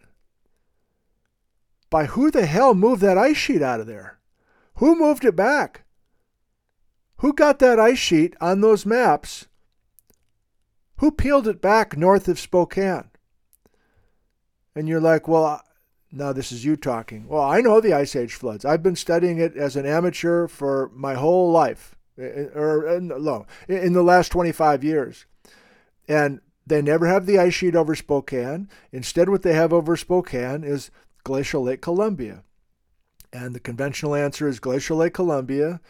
by 1.90 2.04
who 2.04 2.30
the 2.30 2.46
hell 2.46 2.74
moved 2.74 3.02
that 3.02 3.18
ice 3.18 3.36
sheet 3.36 3.62
out 3.62 3.80
of 3.80 3.88
there? 3.88 4.20
Who 4.76 4.96
moved 4.96 5.24
it 5.24 5.34
back? 5.34 5.82
Who 7.16 7.32
got 7.32 7.58
that 7.58 7.80
ice 7.80 7.98
sheet 7.98 8.36
on 8.40 8.60
those 8.60 8.86
maps 8.86 9.48
who 11.02 11.10
peeled 11.10 11.48
it 11.48 11.60
back 11.60 11.96
north 11.96 12.28
of 12.28 12.38
Spokane? 12.38 13.10
And 14.76 14.88
you're 14.88 15.00
like, 15.00 15.26
well, 15.26 15.60
now 16.12 16.32
this 16.32 16.52
is 16.52 16.64
you 16.64 16.76
talking. 16.76 17.26
Well, 17.26 17.42
I 17.42 17.60
know 17.60 17.80
the 17.80 17.92
Ice 17.92 18.14
Age 18.14 18.34
floods. 18.34 18.64
I've 18.64 18.84
been 18.84 18.94
studying 18.94 19.38
it 19.38 19.56
as 19.56 19.74
an 19.74 19.84
amateur 19.84 20.46
for 20.46 20.92
my 20.94 21.14
whole 21.14 21.50
life, 21.50 21.96
eh, 22.16 22.22
eh, 22.22 22.44
or 22.54 22.86
eh, 22.86 23.00
no, 23.00 23.46
in 23.66 23.94
the 23.94 24.02
last 24.04 24.28
25 24.28 24.84
years. 24.84 25.26
And 26.06 26.40
they 26.64 26.80
never 26.80 27.08
have 27.08 27.26
the 27.26 27.36
ice 27.36 27.54
sheet 27.54 27.74
over 27.74 27.96
Spokane. 27.96 28.68
Instead, 28.92 29.28
what 29.28 29.42
they 29.42 29.54
have 29.54 29.72
over 29.72 29.96
Spokane 29.96 30.62
is 30.62 30.92
Glacial 31.24 31.64
Lake 31.64 31.82
Columbia. 31.82 32.44
And 33.32 33.56
the 33.56 33.60
conventional 33.60 34.14
answer 34.14 34.46
is 34.46 34.60
Glacial 34.60 34.98
Lake 34.98 35.14
Columbia 35.14 35.80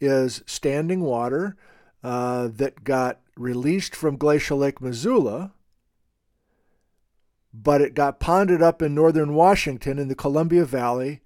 is 0.00 0.44
standing 0.46 1.00
water 1.00 1.56
uh, 2.04 2.48
that 2.52 2.84
got 2.84 3.18
released 3.40 3.96
from 3.96 4.16
Glacial 4.16 4.58
Lake 4.58 4.80
Missoula, 4.80 5.52
but 7.52 7.80
it 7.80 7.94
got 7.94 8.20
ponded 8.20 8.62
up 8.62 8.82
in 8.82 8.94
northern 8.94 9.34
Washington 9.34 9.98
in 9.98 10.08
the 10.08 10.14
Columbia 10.14 10.64
Valley 10.64 11.22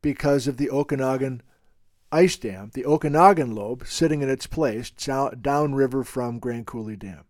because 0.00 0.46
of 0.46 0.56
the 0.56 0.70
Okanagan 0.70 1.42
ice 2.12 2.36
dam, 2.36 2.70
the 2.74 2.86
Okanagan 2.86 3.54
lobe 3.54 3.86
sitting 3.86 4.22
in 4.22 4.30
its 4.30 4.46
place 4.46 4.90
downriver 4.90 6.04
from 6.04 6.38
Grand 6.38 6.66
Coulee 6.66 6.96
Dam. 6.96 7.24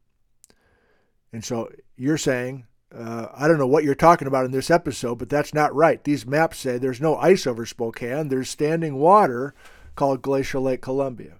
And 1.32 1.42
so 1.42 1.70
you're 1.96 2.18
saying, 2.18 2.66
uh, 2.94 3.28
I 3.34 3.48
don't 3.48 3.58
know 3.58 3.66
what 3.66 3.84
you're 3.84 3.94
talking 3.94 4.28
about 4.28 4.44
in 4.44 4.52
this 4.52 4.70
episode, 4.70 5.18
but 5.18 5.30
that's 5.30 5.54
not 5.54 5.74
right. 5.74 6.04
These 6.04 6.26
maps 6.26 6.58
say 6.58 6.76
there's 6.76 7.00
no 7.00 7.16
ice 7.16 7.46
over 7.46 7.64
Spokane, 7.64 8.28
there's 8.28 8.50
standing 8.50 8.96
water 8.96 9.54
called 9.96 10.22
Glacial 10.22 10.62
Lake 10.62 10.82
Columbia. 10.82 11.38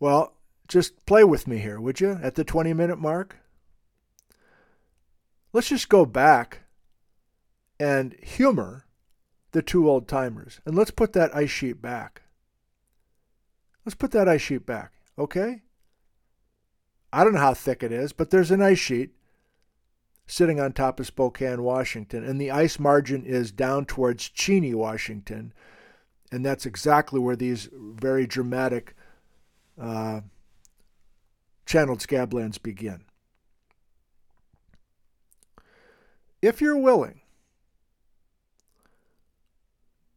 Well, 0.00 0.34
just 0.68 1.04
play 1.06 1.24
with 1.24 1.46
me 1.46 1.58
here, 1.58 1.80
would 1.80 2.00
you, 2.00 2.18
at 2.22 2.34
the 2.34 2.44
20 2.44 2.72
minute 2.72 2.98
mark? 2.98 3.36
Let's 5.52 5.68
just 5.68 5.88
go 5.88 6.04
back 6.04 6.60
and 7.80 8.14
humor 8.22 8.84
the 9.52 9.62
two 9.62 9.88
old 9.88 10.06
timers. 10.08 10.60
And 10.64 10.76
let's 10.76 10.90
put 10.90 11.12
that 11.14 11.34
ice 11.34 11.50
sheet 11.50 11.80
back. 11.80 12.22
Let's 13.84 13.96
put 13.96 14.10
that 14.10 14.28
ice 14.28 14.42
sheet 14.42 14.66
back, 14.66 14.92
okay? 15.18 15.62
I 17.12 17.24
don't 17.24 17.32
know 17.32 17.40
how 17.40 17.54
thick 17.54 17.82
it 17.82 17.90
is, 17.90 18.12
but 18.12 18.30
there's 18.30 18.50
an 18.50 18.60
ice 18.60 18.78
sheet 18.78 19.12
sitting 20.26 20.60
on 20.60 20.72
top 20.72 21.00
of 21.00 21.06
Spokane, 21.06 21.62
Washington, 21.62 22.22
and 22.22 22.38
the 22.38 22.50
ice 22.50 22.78
margin 22.78 23.24
is 23.24 23.50
down 23.50 23.86
towards 23.86 24.28
Cheney, 24.28 24.74
Washington. 24.74 25.54
And 26.30 26.44
that's 26.44 26.66
exactly 26.66 27.18
where 27.18 27.36
these 27.36 27.70
very 27.72 28.26
dramatic 28.26 28.94
uh, 29.80 30.20
channeled 31.66 32.00
scablands 32.00 32.60
begin. 32.60 33.04
If 36.40 36.60
you're 36.60 36.78
willing 36.78 37.20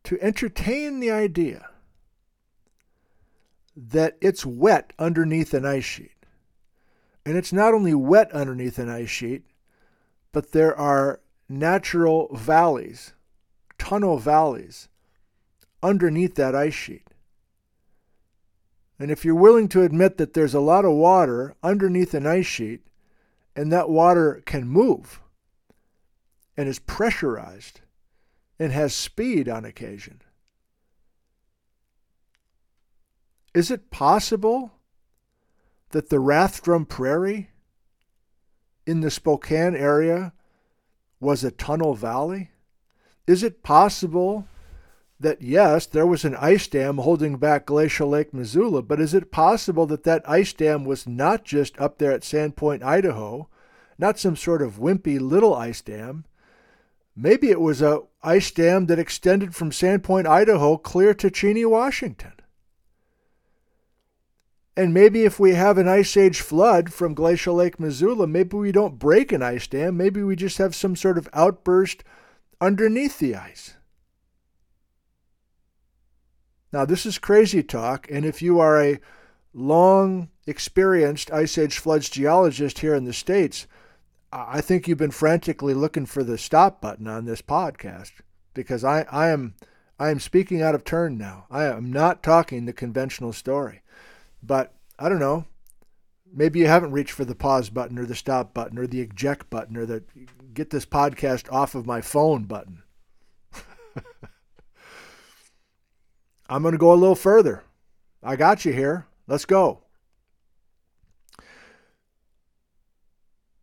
to 0.03 0.21
entertain 0.21 0.99
the 0.99 1.11
idea 1.11 1.69
that 3.75 4.17
it's 4.21 4.45
wet 4.45 4.93
underneath 4.99 5.53
an 5.53 5.65
ice 5.65 5.85
sheet, 5.85 6.11
and 7.25 7.37
it's 7.37 7.53
not 7.53 7.73
only 7.73 7.93
wet 7.93 8.31
underneath 8.31 8.77
an 8.79 8.89
ice 8.89 9.09
sheet, 9.09 9.43
but 10.31 10.51
there 10.51 10.75
are 10.77 11.21
natural 11.47 12.29
valleys, 12.35 13.13
tunnel 13.77 14.17
valleys, 14.17 14.87
underneath 15.83 16.35
that 16.35 16.55
ice 16.55 16.73
sheet. 16.73 17.07
And 19.01 19.09
if 19.09 19.25
you're 19.25 19.33
willing 19.33 19.67
to 19.69 19.81
admit 19.81 20.19
that 20.19 20.35
there's 20.35 20.53
a 20.53 20.59
lot 20.59 20.85
of 20.85 20.91
water 20.91 21.55
underneath 21.63 22.13
an 22.13 22.27
ice 22.27 22.45
sheet, 22.45 22.85
and 23.55 23.71
that 23.71 23.89
water 23.89 24.43
can 24.45 24.67
move 24.67 25.19
and 26.55 26.69
is 26.69 26.77
pressurized 26.77 27.81
and 28.59 28.71
has 28.71 28.93
speed 28.93 29.49
on 29.49 29.65
occasion, 29.65 30.21
is 33.55 33.71
it 33.71 33.89
possible 33.89 34.73
that 35.89 36.09
the 36.09 36.17
Rathdrum 36.17 36.87
Prairie 36.87 37.49
in 38.85 39.01
the 39.01 39.09
Spokane 39.09 39.75
area 39.75 40.31
was 41.19 41.43
a 41.43 41.49
tunnel 41.49 41.95
valley? 41.95 42.51
Is 43.25 43.41
it 43.41 43.63
possible 43.63 44.45
that 45.21 45.41
yes, 45.41 45.85
there 45.85 46.05
was 46.05 46.25
an 46.25 46.35
ice 46.35 46.67
dam 46.67 46.97
holding 46.97 47.37
back 47.37 47.65
Glacial 47.65 48.09
Lake 48.09 48.33
Missoula, 48.33 48.81
but 48.81 48.99
is 48.99 49.13
it 49.13 49.31
possible 49.31 49.85
that 49.87 50.03
that 50.03 50.27
ice 50.29 50.53
dam 50.53 50.83
was 50.83 51.07
not 51.07 51.43
just 51.43 51.79
up 51.79 51.97
there 51.97 52.11
at 52.11 52.21
Sandpoint, 52.21 52.83
Idaho, 52.83 53.47
not 53.97 54.19
some 54.19 54.35
sort 54.35 54.61
of 54.61 54.79
wimpy 54.79 55.19
little 55.19 55.53
ice 55.53 55.81
dam? 55.81 56.25
Maybe 57.15 57.49
it 57.49 57.61
was 57.61 57.81
a 57.81 58.01
ice 58.23 58.51
dam 58.51 58.87
that 58.87 58.99
extended 58.99 59.55
from 59.55 59.71
Sandpoint, 59.71 60.25
Idaho, 60.25 60.77
clear 60.77 61.13
to 61.15 61.29
Cheney, 61.29 61.65
Washington. 61.65 62.33
And 64.77 64.93
maybe 64.93 65.23
if 65.23 65.39
we 65.39 65.53
have 65.53 65.77
an 65.77 65.87
ice 65.87 66.15
age 66.15 66.39
flood 66.39 66.93
from 66.93 67.13
Glacial 67.13 67.55
Lake 67.55 67.79
Missoula, 67.79 68.25
maybe 68.25 68.55
we 68.55 68.71
don't 68.71 68.97
break 68.97 69.31
an 69.31 69.43
ice 69.43 69.67
dam. 69.67 69.97
Maybe 69.97 70.23
we 70.23 70.35
just 70.35 70.57
have 70.57 70.73
some 70.73 70.95
sort 70.95 71.17
of 71.17 71.27
outburst 71.33 72.03
underneath 72.61 73.19
the 73.19 73.35
ice. 73.35 73.75
Now, 76.71 76.85
this 76.85 77.05
is 77.05 77.17
crazy 77.17 77.63
talk, 77.63 78.07
and 78.09 78.25
if 78.25 78.41
you 78.41 78.59
are 78.59 78.81
a 78.81 78.99
long 79.53 80.29
experienced 80.47 81.31
Ice 81.31 81.57
Age 81.57 81.77
floods 81.77 82.09
geologist 82.09 82.79
here 82.79 82.95
in 82.95 83.03
the 83.03 83.13
States, 83.13 83.67
I 84.31 84.61
think 84.61 84.87
you've 84.87 84.97
been 84.97 85.11
frantically 85.11 85.73
looking 85.73 86.05
for 86.05 86.23
the 86.23 86.37
stop 86.37 86.79
button 86.81 87.07
on 87.07 87.25
this 87.25 87.41
podcast 87.41 88.11
because 88.53 88.83
I, 88.83 89.01
I 89.11 89.29
am 89.29 89.55
I 89.99 90.09
am 90.09 90.19
speaking 90.19 90.61
out 90.61 90.73
of 90.73 90.83
turn 90.83 91.17
now. 91.17 91.45
I 91.51 91.65
am 91.65 91.91
not 91.91 92.23
talking 92.23 92.65
the 92.65 92.73
conventional 92.73 93.33
story. 93.33 93.81
But 94.41 94.73
I 94.97 95.09
don't 95.09 95.19
know. 95.19 95.45
Maybe 96.33 96.59
you 96.59 96.67
haven't 96.67 96.93
reached 96.93 97.11
for 97.11 97.25
the 97.25 97.35
pause 97.35 97.69
button 97.69 97.99
or 97.99 98.05
the 98.05 98.15
stop 98.15 98.53
button 98.53 98.79
or 98.79 98.87
the 98.87 99.01
eject 99.01 99.49
button 99.49 99.77
or 99.77 99.85
the 99.85 100.03
get 100.53 100.69
this 100.69 100.85
podcast 100.85 101.51
off 101.51 101.75
of 101.75 101.85
my 101.85 102.01
phone 102.01 102.45
button. 102.45 102.83
I'm 106.51 106.63
going 106.63 106.73
to 106.73 106.77
go 106.77 106.91
a 106.91 106.95
little 106.95 107.15
further. 107.15 107.63
I 108.21 108.35
got 108.35 108.65
you 108.65 108.73
here. 108.73 109.07
Let's 109.25 109.45
go. 109.45 109.83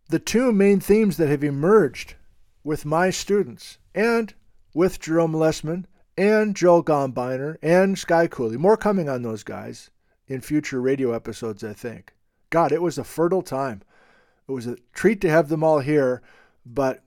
The 0.08 0.18
two 0.18 0.52
main 0.52 0.80
themes 0.80 1.18
that 1.18 1.28
have 1.28 1.44
emerged 1.44 2.14
with 2.64 2.86
my 2.86 3.10
students 3.10 3.76
and 3.94 4.32
with 4.72 5.00
Jerome 5.00 5.34
Lesemann 5.34 5.84
and 6.16 6.56
Joel 6.56 6.82
Gombiner 6.82 7.58
and 7.60 7.98
Sky 7.98 8.26
Cooley, 8.26 8.56
more 8.56 8.78
coming 8.78 9.06
on 9.06 9.20
those 9.20 9.42
guys 9.42 9.90
in 10.26 10.40
future 10.40 10.80
radio 10.80 11.12
episodes, 11.12 11.62
I 11.62 11.74
think. 11.74 12.14
God, 12.48 12.72
it 12.72 12.80
was 12.80 12.96
a 12.96 13.04
fertile 13.04 13.42
time. 13.42 13.82
It 14.48 14.52
was 14.52 14.66
a 14.66 14.78
treat 14.94 15.20
to 15.20 15.30
have 15.30 15.50
them 15.50 15.62
all 15.62 15.80
here, 15.80 16.22
but 16.64 17.02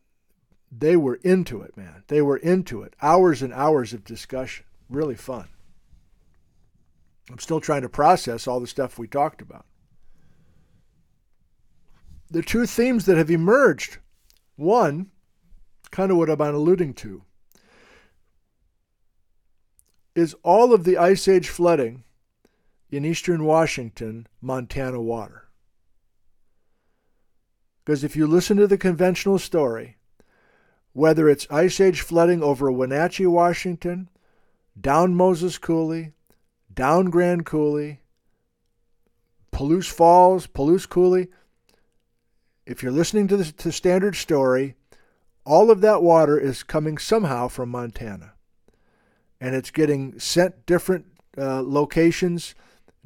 they 0.71 0.95
were 0.95 1.15
into 1.23 1.63
it, 1.63 1.75
man. 1.75 2.03
They 2.07 2.21
were 2.21 2.37
into 2.37 2.83
it. 2.83 2.95
Hours 3.01 3.41
and 3.41 3.51
hours 3.51 3.93
of 3.93 4.03
discussion. 4.03 4.65
Really 4.87 5.15
fun. 5.15 5.47
I'm 7.31 7.39
still 7.39 7.61
trying 7.61 7.83
to 7.83 7.89
process 7.89 8.47
all 8.47 8.59
the 8.59 8.67
stuff 8.67 8.99
we 8.99 9.07
talked 9.07 9.41
about. 9.41 9.65
The 12.29 12.41
two 12.41 12.65
themes 12.65 13.05
that 13.05 13.17
have 13.17 13.31
emerged 13.31 13.97
one, 14.55 15.11
kind 15.91 16.11
of 16.11 16.17
what 16.17 16.29
I've 16.29 16.37
been 16.37 16.53
alluding 16.53 16.93
to, 16.95 17.23
is 20.13 20.35
all 20.43 20.73
of 20.73 20.83
the 20.83 20.97
Ice 20.97 21.27
Age 21.27 21.49
flooding 21.49 22.03
in 22.89 23.05
eastern 23.05 23.45
Washington, 23.45 24.27
Montana 24.41 25.01
water. 25.01 25.47
Because 27.83 28.03
if 28.03 28.15
you 28.15 28.27
listen 28.27 28.57
to 28.57 28.67
the 28.67 28.77
conventional 28.77 29.39
story, 29.39 29.97
whether 30.93 31.29
it's 31.29 31.47
Ice 31.49 31.79
Age 31.79 32.01
flooding 32.01 32.43
over 32.43 32.71
Wenatchee, 32.71 33.25
Washington, 33.25 34.09
down 34.79 35.15
Moses 35.15 35.57
Coulee, 35.57 36.11
down 36.73 37.09
Grand 37.09 37.45
Coulee, 37.45 37.99
Palouse 39.51 39.91
Falls, 39.91 40.47
Palouse 40.47 40.87
Coulee. 40.87 41.27
If 42.65 42.81
you're 42.81 42.91
listening 42.91 43.27
to 43.29 43.37
the 43.37 43.51
to 43.51 43.71
standard 43.71 44.15
story, 44.15 44.75
all 45.45 45.71
of 45.71 45.81
that 45.81 46.01
water 46.03 46.39
is 46.39 46.63
coming 46.63 46.97
somehow 46.97 47.47
from 47.47 47.69
Montana. 47.69 48.33
And 49.39 49.55
it's 49.55 49.71
getting 49.71 50.19
sent 50.19 50.65
different 50.65 51.05
uh, 51.37 51.61
locations 51.61 52.53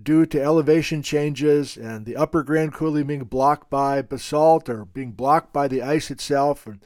due 0.01 0.25
to 0.25 0.41
elevation 0.41 1.01
changes 1.01 1.77
and 1.77 2.05
the 2.05 2.17
upper 2.17 2.43
Grand 2.43 2.73
Coulee 2.73 3.03
being 3.03 3.23
blocked 3.23 3.69
by 3.69 4.01
basalt 4.01 4.67
or 4.67 4.83
being 4.83 5.11
blocked 5.11 5.53
by 5.53 5.69
the 5.69 5.81
ice 5.81 6.11
itself 6.11 6.67
and 6.67 6.81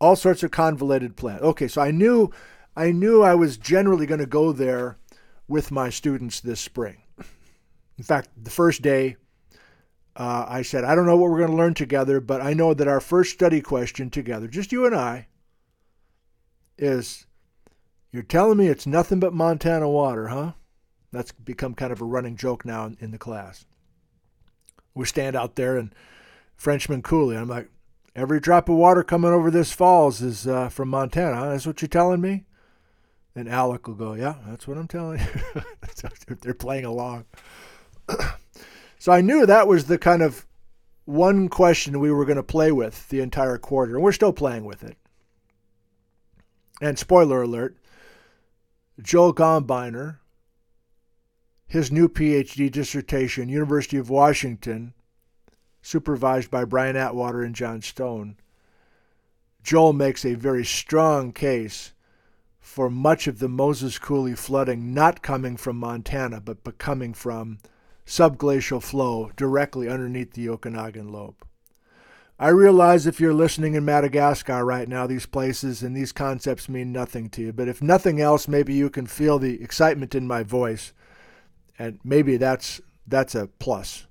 all 0.00 0.16
sorts 0.16 0.42
of 0.42 0.50
convoluted 0.50 1.16
plans. 1.16 1.42
Okay, 1.42 1.68
so 1.68 1.80
I 1.80 1.92
knew 1.92 2.32
I 2.76 2.90
knew 2.90 3.22
I 3.22 3.36
was 3.36 3.56
generally 3.56 4.06
going 4.06 4.18
to 4.18 4.26
go 4.26 4.50
there 4.50 4.98
with 5.48 5.70
my 5.70 5.90
students 5.90 6.40
this 6.40 6.60
spring. 6.60 7.02
In 7.98 8.04
fact, 8.04 8.28
the 8.42 8.50
first 8.50 8.82
day, 8.82 9.16
uh, 10.16 10.46
I 10.48 10.62
said, 10.62 10.84
I 10.84 10.94
don't 10.94 11.06
know 11.06 11.16
what 11.16 11.30
we're 11.30 11.38
going 11.38 11.50
to 11.50 11.56
learn 11.56 11.74
together, 11.74 12.20
but 12.20 12.40
I 12.40 12.54
know 12.54 12.74
that 12.74 12.88
our 12.88 13.00
first 13.00 13.32
study 13.32 13.60
question 13.60 14.10
together, 14.10 14.48
just 14.48 14.72
you 14.72 14.86
and 14.86 14.94
I, 14.94 15.26
is 16.78 17.26
You're 18.14 18.22
telling 18.22 18.58
me 18.58 18.68
it's 18.68 18.86
nothing 18.86 19.18
but 19.18 19.32
Montana 19.32 19.88
water, 19.88 20.28
huh? 20.28 20.52
That's 21.10 21.32
become 21.32 21.74
kind 21.74 21.92
of 21.92 22.00
a 22.00 22.04
running 22.04 22.36
joke 22.36 22.64
now 22.64 22.92
in, 23.00 23.10
the 23.10 23.18
class. 23.18 23.64
We 24.94 25.04
stand 25.04 25.34
out 25.34 25.56
there 25.56 25.76
and 25.76 25.92
Frenchman 26.56 27.02
Coulee. 27.02 27.36
I'm 27.36 27.48
like, 27.48 27.68
every 28.14 28.38
drop 28.38 28.68
of 28.68 28.76
water 28.76 29.02
coming 29.02 29.32
over 29.32 29.50
this 29.50 29.72
falls 29.72 30.22
is 30.22 30.46
uh, 30.46 30.68
from 30.68 30.90
Montana. 30.90 31.50
That's 31.50 31.66
what 31.66 31.82
you're 31.82 31.88
telling 31.88 32.20
me? 32.20 32.44
And 33.36 33.48
Alec 33.48 33.88
will 33.88 33.94
go, 33.94 34.14
Yeah, 34.14 34.36
that's 34.46 34.68
what 34.68 34.78
I'm 34.78 34.88
telling 34.88 35.20
you. 35.20 35.62
They're 36.40 36.54
playing 36.54 36.84
along. 36.84 37.24
so 38.98 39.12
I 39.12 39.20
knew 39.20 39.46
that 39.46 39.66
was 39.66 39.86
the 39.86 39.98
kind 39.98 40.22
of 40.22 40.46
one 41.04 41.48
question 41.48 42.00
we 42.00 42.10
were 42.10 42.24
going 42.24 42.36
to 42.36 42.42
play 42.42 42.72
with 42.72 43.08
the 43.08 43.20
entire 43.20 43.58
quarter, 43.58 43.94
and 43.94 44.02
we're 44.02 44.12
still 44.12 44.32
playing 44.32 44.64
with 44.64 44.82
it. 44.82 44.96
And 46.80 46.98
spoiler 46.98 47.42
alert 47.42 47.76
Joel 49.00 49.34
Gombiner, 49.34 50.18
his 51.66 51.90
new 51.90 52.08
PhD 52.08 52.70
dissertation, 52.70 53.48
University 53.48 53.96
of 53.96 54.10
Washington, 54.10 54.94
supervised 55.82 56.50
by 56.50 56.64
Brian 56.64 56.96
Atwater 56.96 57.42
and 57.42 57.54
John 57.54 57.82
Stone, 57.82 58.36
Joel 59.62 59.92
makes 59.92 60.24
a 60.24 60.34
very 60.34 60.64
strong 60.64 61.32
case 61.32 61.93
for 62.64 62.88
much 62.88 63.26
of 63.26 63.40
the 63.40 63.48
Moses 63.48 63.98
Coulee 63.98 64.34
flooding 64.34 64.94
not 64.94 65.20
coming 65.20 65.54
from 65.54 65.76
Montana, 65.76 66.40
but, 66.40 66.64
but 66.64 66.78
coming 66.78 67.12
from 67.12 67.58
subglacial 68.06 68.82
flow 68.82 69.30
directly 69.36 69.86
underneath 69.86 70.32
the 70.32 70.48
Okanagan 70.48 71.12
lobe. 71.12 71.44
I 72.38 72.48
realize 72.48 73.06
if 73.06 73.20
you're 73.20 73.34
listening 73.34 73.74
in 73.74 73.84
Madagascar 73.84 74.64
right 74.64 74.88
now, 74.88 75.06
these 75.06 75.26
places 75.26 75.82
and 75.82 75.94
these 75.94 76.10
concepts 76.10 76.66
mean 76.66 76.90
nothing 76.90 77.28
to 77.30 77.42
you. 77.42 77.52
But 77.52 77.68
if 77.68 77.82
nothing 77.82 78.18
else, 78.18 78.48
maybe 78.48 78.72
you 78.72 78.88
can 78.88 79.06
feel 79.06 79.38
the 79.38 79.62
excitement 79.62 80.14
in 80.14 80.26
my 80.26 80.42
voice, 80.42 80.94
and 81.78 82.00
maybe 82.02 82.38
that's 82.38 82.80
that's 83.06 83.34
a 83.34 83.46
plus 83.58 84.06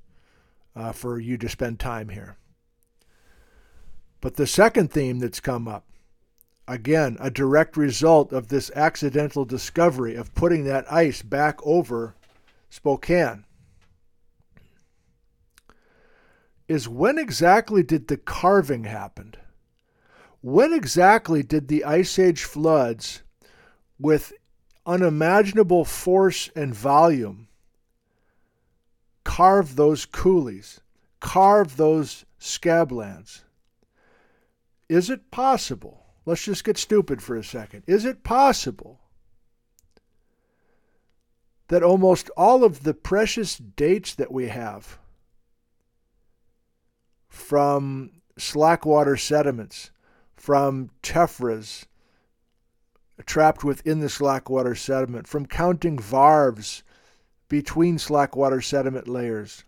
uh, 0.75 0.91
for 0.91 1.19
you 1.19 1.39
to 1.39 1.49
spend 1.49 1.79
time 1.79 2.09
here. 2.09 2.37
But 4.21 4.35
the 4.35 4.47
second 4.47 4.91
theme 4.91 5.17
that's 5.17 5.39
come 5.39 5.67
up, 5.67 5.85
again, 6.67 7.17
a 7.19 7.29
direct 7.29 7.77
result 7.77 8.31
of 8.31 8.47
this 8.47 8.71
accidental 8.75 9.45
discovery 9.45 10.15
of 10.15 10.33
putting 10.35 10.63
that 10.65 10.91
ice 10.91 11.21
back 11.21 11.59
over 11.65 12.15
Spokane 12.69 13.45
is 16.67 16.87
when 16.87 17.17
exactly 17.17 17.83
did 17.83 18.07
the 18.07 18.17
carving 18.17 18.85
happen? 18.85 19.35
When 20.41 20.73
exactly 20.73 21.43
did 21.43 21.67
the 21.67 21.83
Ice 21.83 22.17
Age 22.17 22.43
floods, 22.43 23.21
with 23.99 24.33
unimaginable 24.85 25.85
force 25.85 26.49
and 26.55 26.73
volume, 26.73 27.47
carve 29.23 29.75
those 29.75 30.05
coulees, 30.05 30.79
carve 31.19 31.77
those 31.77 32.25
scablands? 32.39 33.41
Is 34.89 35.09
it 35.09 35.31
possible? 35.31 36.02
Let's 36.25 36.43
just 36.43 36.63
get 36.63 36.77
stupid 36.77 37.21
for 37.21 37.35
a 37.35 37.43
second. 37.43 37.83
Is 37.85 38.05
it 38.05 38.23
possible 38.23 38.99
that 41.67 41.83
almost 41.83 42.29
all 42.37 42.63
of 42.63 42.83
the 42.83 42.93
precious 42.93 43.57
dates 43.57 44.15
that 44.15 44.31
we 44.31 44.47
have 44.47 44.99
from 47.27 48.21
slackwater 48.37 49.17
sediments, 49.17 49.91
from 50.35 50.91
tephras 51.01 51.85
trapped 53.25 53.63
within 53.63 53.99
the 53.99 54.09
slackwater 54.09 54.75
sediment, 54.75 55.27
from 55.27 55.45
counting 55.45 55.97
varves 55.97 56.83
between 57.49 57.97
slackwater 57.97 58.61
sediment 58.61 59.07
layers, 59.07 59.63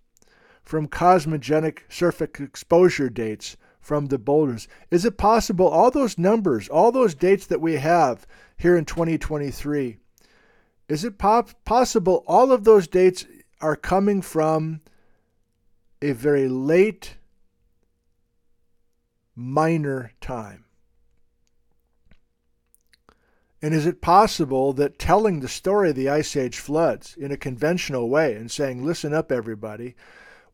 from 0.64 0.88
cosmogenic 0.88 1.80
surface 1.90 2.40
exposure 2.40 3.10
dates 3.10 3.58
from 3.86 4.08
the 4.08 4.18
boulders. 4.18 4.68
Is 4.90 5.06
it 5.06 5.16
possible 5.16 5.68
all 5.68 5.92
those 5.92 6.18
numbers, 6.18 6.68
all 6.68 6.92
those 6.92 7.14
dates 7.14 7.46
that 7.46 7.62
we 7.62 7.76
have 7.76 8.26
here 8.58 8.76
in 8.76 8.84
2023, 8.84 9.98
is 10.90 11.06
it 11.06 11.20
possible 11.20 12.24
all 12.26 12.52
of 12.52 12.64
those 12.64 12.88
dates 12.88 13.26
are 13.62 13.76
coming 13.76 14.24
from 14.24 14.82
a 16.02 16.14
very 16.14 16.48
late 16.48 17.18
minor 19.36 20.14
time? 20.20 20.66
And 23.62 23.72
is 23.72 23.86
it 23.86 24.02
possible 24.02 24.74
that 24.74 24.98
telling 24.98 25.40
the 25.40 25.48
story 25.48 25.92
of 25.92 25.96
the 25.96 26.10
Ice 26.10 26.36
Age 26.36 26.58
floods 26.58 27.16
in 27.16 27.32
a 27.32 27.38
conventional 27.38 28.10
way 28.10 28.34
and 28.34 28.50
saying, 28.50 28.84
listen 28.84 29.14
up, 29.14 29.32
everybody, 29.32 29.96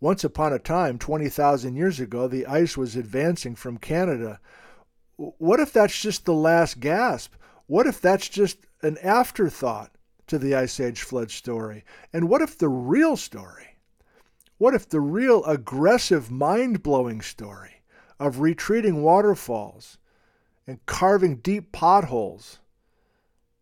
once 0.02 0.24
upon 0.24 0.52
a 0.52 0.60
time, 0.60 0.98
20,000 0.98 1.76
years 1.76 2.00
ago, 2.00 2.28
the 2.28 2.46
ice 2.46 2.76
was 2.76 2.96
advancing 2.96 3.56
from 3.56 3.78
Canada. 3.78 4.40
What 5.16 5.60
if 5.60 5.72
that's 5.72 6.02
just 6.02 6.26
the 6.26 6.34
last 6.34 6.80
gasp? 6.80 7.36
What 7.68 7.88
if 7.88 8.02
that's 8.02 8.28
just 8.28 8.58
an 8.82 8.98
afterthought 8.98 9.92
to 10.28 10.38
the 10.38 10.56
Ice 10.56 10.80
Age 10.80 11.04
flood 11.04 11.32
story? 11.32 11.86
And 12.12 12.28
what 12.28 12.42
if 12.42 12.58
the 12.58 12.68
real 12.68 13.16
story? 13.16 13.78
What 14.58 14.74
if 14.74 14.90
the 14.90 15.00
real 15.00 15.46
aggressive, 15.46 16.30
mind 16.30 16.84
blowing 16.84 17.22
story 17.22 17.84
of 18.20 18.40
retreating 18.40 19.02
waterfalls 19.04 19.98
and 20.68 20.86
carving 20.86 21.38
deep 21.38 21.72
potholes 21.72 22.60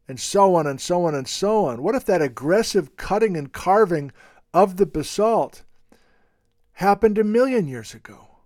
and 0.08 0.20
so 0.20 0.56
on 0.56 0.66
and 0.66 0.82
so 0.82 1.06
on 1.06 1.14
and 1.16 1.28
so 1.28 1.66
on. 1.66 1.84
What 1.84 1.96
if 1.96 2.04
that 2.06 2.22
aggressive 2.22 2.98
cutting 2.98 3.38
and 3.38 3.54
carving 3.54 4.12
of 4.54 4.78
the 4.78 4.88
basalt 4.88 5.64
happened 6.80 7.18
a 7.18 7.24
million 7.26 7.68
years 7.68 7.94
ago? 7.94 8.38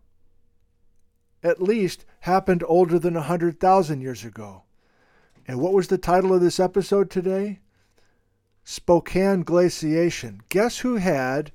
At 1.43 1.61
least 1.61 2.03
happened 2.21 2.63
older 2.67 2.97
than 2.97 3.15
a 3.15 3.19
100,000 3.19 4.01
years 4.01 4.25
ago. 4.25 4.63
And 5.47 5.59
what 5.59 5.73
was 5.73 5.87
the 5.87 5.99
title 5.99 6.33
of 6.33 6.41
this 6.41 6.59
episode 6.59 7.11
today? 7.11 7.59
Spokane 8.63 9.43
Glaciation. 9.43 10.41
Guess 10.49 10.79
who 10.79 10.95
had 10.95 11.51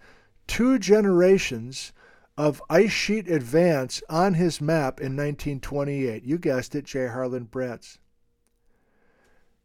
two 0.46 0.78
generations 0.78 1.92
of 2.36 2.62
ice 2.70 2.92
sheet 2.92 3.28
advance 3.28 4.00
on 4.08 4.34
his 4.34 4.60
map 4.60 5.00
in 5.00 5.16
1928. 5.16 6.22
You 6.22 6.38
guessed 6.38 6.76
it, 6.76 6.84
J. 6.84 7.08
Harlan 7.08 7.46
Bretz. 7.46 7.98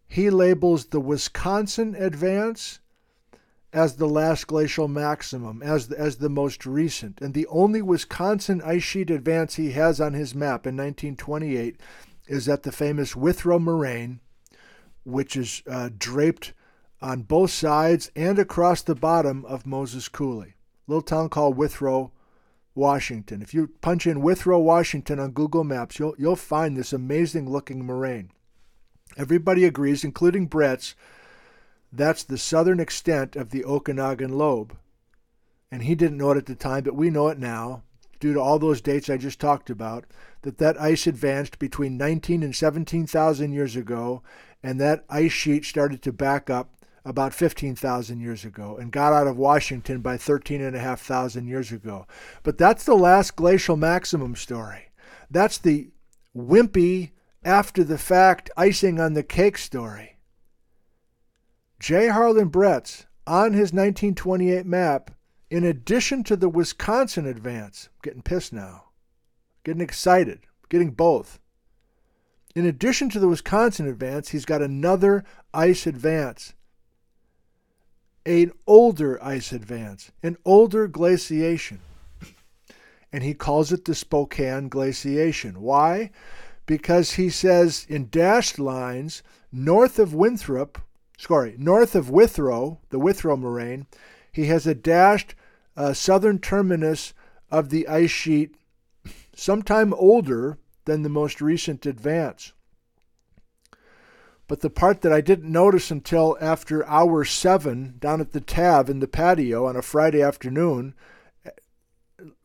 He 0.08 0.32
labels 0.32 0.88
the 0.88 1.00
Wisconsin 1.00 1.94
advance 1.94 2.80
as 3.74 3.96
the 3.96 4.08
last 4.08 4.46
glacial 4.46 4.88
maximum, 4.88 5.64
as 5.64 5.88
the, 5.88 6.00
as 6.00 6.18
the 6.18 6.30
most 6.30 6.66
recent. 6.66 7.20
And 7.20 7.34
the 7.34 7.48
only 7.48 7.82
Wisconsin 7.82 8.62
ice 8.64 8.84
sheet 8.84 9.10
advance 9.10 9.56
he 9.56 9.72
has 9.72 10.00
on 10.00 10.14
his 10.14 10.36
map 10.36 10.68
in 10.68 10.78
1928 10.78 11.78
is 12.28 12.48
at 12.48 12.64
the 12.64 12.72
famous 12.72 13.16
Withrow 13.16 13.58
Moraine, 13.58 14.20
which 15.04 15.36
is 15.36 15.64
uh, 15.68 15.90
draped 15.98 16.54
on 17.02 17.24
both 17.24 17.50
sides 17.50 18.12
and 18.16 18.38
across 18.38 18.84
the 18.84 18.96
bottom 18.96 19.44
of 19.46 19.66
Moses 19.66 20.08
Coulee. 20.08 20.54
Little 20.88 21.02
town 21.02 21.30
called 21.30 21.58
Withrow, 21.58 22.12
Washington. 22.76 23.42
If 23.42 23.54
you 23.54 23.72
punch 23.82 24.08
in 24.08 24.22
Withrow, 24.22 24.60
Washington 24.60 25.20
on 25.20 25.32
Google 25.32 25.64
Maps, 25.64 26.00
you'll, 26.00 26.16
you'll 26.18 26.36
find 26.36 26.78
this 26.78 26.94
amazing 26.94 27.50
looking 27.50 27.86
moraine. 27.86 28.32
Everybody 29.18 29.66
agrees, 29.66 30.04
including 30.04 30.50
Bretz, 30.50 30.94
that's 31.96 32.24
the 32.24 32.38
southern 32.38 32.80
extent 32.80 33.36
of 33.36 33.52
the 33.52 33.64
Okanagan 33.64 34.34
lobe. 34.34 34.76
And 35.72 35.84
he 35.84 35.96
didn't 35.96 36.18
know 36.18 36.32
it 36.32 36.38
at 36.38 36.46
the 36.48 36.56
time, 36.56 36.84
but 36.84 36.96
we 36.96 37.10
know 37.10 37.28
it 37.30 37.38
now, 37.38 37.84
due 38.20 38.34
to 38.34 38.40
all 38.40 38.60
those 38.60 38.82
dates 38.82 39.10
I 39.10 39.18
just 39.18 39.40
talked 39.40 39.70
about, 39.70 40.06
that 40.42 40.58
that 40.58 40.80
ice 40.82 41.08
advanced 41.08 41.60
between 41.60 41.98
19 41.98 42.42
and 42.44 42.56
17,000 42.56 43.52
years 43.52 43.76
ago, 43.76 44.24
and 44.62 44.80
that 44.80 45.06
ice 45.10 45.32
sheet 45.32 45.66
started 45.66 46.02
to 46.02 46.12
back 46.12 46.50
up 46.50 46.70
about 47.06 47.34
15,000 47.34 48.20
years 48.20 48.46
ago 48.46 48.78
and 48.78 48.92
got 48.92 49.14
out 49.14 49.28
of 49.28 49.38
Washington 49.38 50.02
by 50.02 50.18
13,500 50.18 51.46
years 51.46 51.72
ago. 51.72 52.08
But 52.44 52.58
that's 52.58 52.86
the 52.86 52.96
last 52.96 53.36
glacial 53.36 53.76
maximum 53.76 54.36
story. 54.36 54.90
That's 55.30 55.58
the 55.58 55.92
wimpy, 56.36 57.12
after 57.44 57.84
the 57.84 57.98
fact, 57.98 58.50
icing 58.56 59.00
on 59.00 59.14
the 59.14 59.24
cake 59.24 59.58
story. 59.58 60.13
J. 61.84 62.08
Harlan 62.08 62.50
Bretz, 62.50 63.08
on 63.28 63.52
his 63.52 63.74
1928 63.74 64.66
map, 64.66 65.12
in 65.50 65.66
addition 65.66 66.24
to 66.24 66.38
the 66.38 66.48
Wisconsin 66.48 67.26
advance, 67.28 67.90
getting 68.02 68.22
pissed 68.22 68.54
now, 68.54 68.86
getting 69.66 69.82
excited, 69.82 70.40
getting 70.70 70.92
both. 70.92 71.42
In 72.56 72.66
addition 72.66 73.10
to 73.10 73.20
the 73.20 73.28
Wisconsin 73.28 73.86
advance, 73.86 74.30
he's 74.30 74.46
got 74.46 74.62
another 74.62 75.26
ice 75.54 75.86
advance 75.86 76.54
an 78.26 78.54
older 78.66 79.22
ice 79.22 79.52
advance, 79.52 80.10
an 80.24 80.38
older 80.46 80.88
glaciation. 80.88 81.82
And 83.12 83.26
he 83.26 83.34
calls 83.34 83.74
it 83.74 83.84
the 83.84 83.94
Spokane 83.94 84.70
glaciation. 84.70 85.60
Why? 85.60 86.12
Because 86.66 87.16
he 87.16 87.30
says 87.30 87.86
in 87.90 88.08
dashed 88.10 88.58
lines, 88.58 89.22
north 89.52 90.00
of 90.00 90.14
Winthrop, 90.14 90.80
sorry, 91.18 91.56
north 91.58 91.96
of 91.96 92.10
Withrow, 92.10 92.80
the 92.90 93.00
Withrow 93.00 93.38
moraine, 93.38 93.88
he 94.32 94.46
has 94.46 94.66
a 94.66 94.76
dashed 94.76 95.36
uh, 95.76 95.94
southern 95.94 96.40
terminus 96.40 97.14
of 97.52 97.70
the 97.70 97.88
ice 97.88 98.12
sheet, 98.12 98.56
sometime 99.36 99.94
older 99.94 100.58
than 100.86 101.04
the 101.04 101.10
most 101.10 101.42
recent 101.42 101.86
advance. 101.86 102.54
But 104.48 104.62
the 104.62 104.70
part 104.70 105.02
that 105.02 105.14
I 105.14 105.22
didn't 105.22 105.52
notice 105.52 105.90
until 105.90 106.38
after 106.42 106.86
hour 106.88 107.24
seven 107.24 107.96
down 108.00 108.22
at 108.22 108.32
the 108.32 108.42
Tav 108.42 108.90
in 108.90 109.00
the 109.00 109.08
patio 109.08 109.66
on 109.66 109.76
a 109.76 109.82
Friday 109.82 110.22
afternoon 110.22 110.94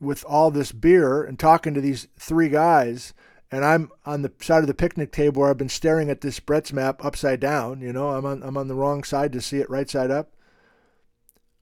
with 0.01 0.25
all 0.25 0.51
this 0.51 0.73
beer 0.73 1.23
and 1.23 1.39
talking 1.39 1.75
to 1.75 1.81
these 1.81 2.09
three 2.19 2.49
guys, 2.49 3.13
and 3.51 3.65
I'm 3.65 3.91
on 4.05 4.23
the 4.23 4.33
side 4.41 4.63
of 4.63 4.67
the 4.67 4.75
picnic 4.75 5.11
table 5.11 5.41
where 5.41 5.51
I've 5.51 5.59
been 5.59 5.69
staring 5.69 6.11
at 6.11 6.21
this 6.21 6.41
Bretz 6.41 6.73
map 6.73 7.05
upside 7.05 7.41
down. 7.41 7.81
You 7.81 7.93
know, 7.93 8.11
I'm 8.11 8.27
on 8.27 8.43
I'm 8.43 8.57
on 8.57 8.69
the 8.69 8.75
wrong 8.75 9.05
side 9.05 9.33
to 9.33 9.41
see 9.41 9.59
it 9.59 9.71
right 9.71 9.89
side 9.89 10.11
up. 10.11 10.35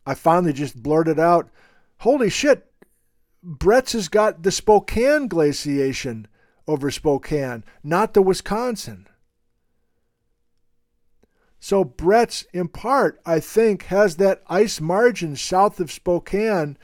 I 0.05 0.15
finally 0.15 0.53
just 0.53 0.83
blurted 0.83 1.19
out, 1.19 1.49
"Holy 1.99 2.29
shit! 2.29 2.71
Bretz 3.45 3.93
has 3.93 4.09
got 4.09 4.43
the 4.43 4.51
Spokane 4.51 5.29
glaciation 5.29 6.27
over 6.67 6.91
Spokane, 6.91 7.65
not 7.85 8.15
the 8.15 8.23
Wisconsin." 8.23 9.07
So 11.59 11.85
Bretz, 11.85 12.47
in 12.53 12.69
part, 12.69 13.21
I 13.25 13.41
think, 13.41 13.85
has 13.85 14.17
that 14.17 14.43
ice 14.49 14.81
margin 14.81 15.37
south 15.37 15.81
of 15.81 15.91
Spokane 15.91 16.77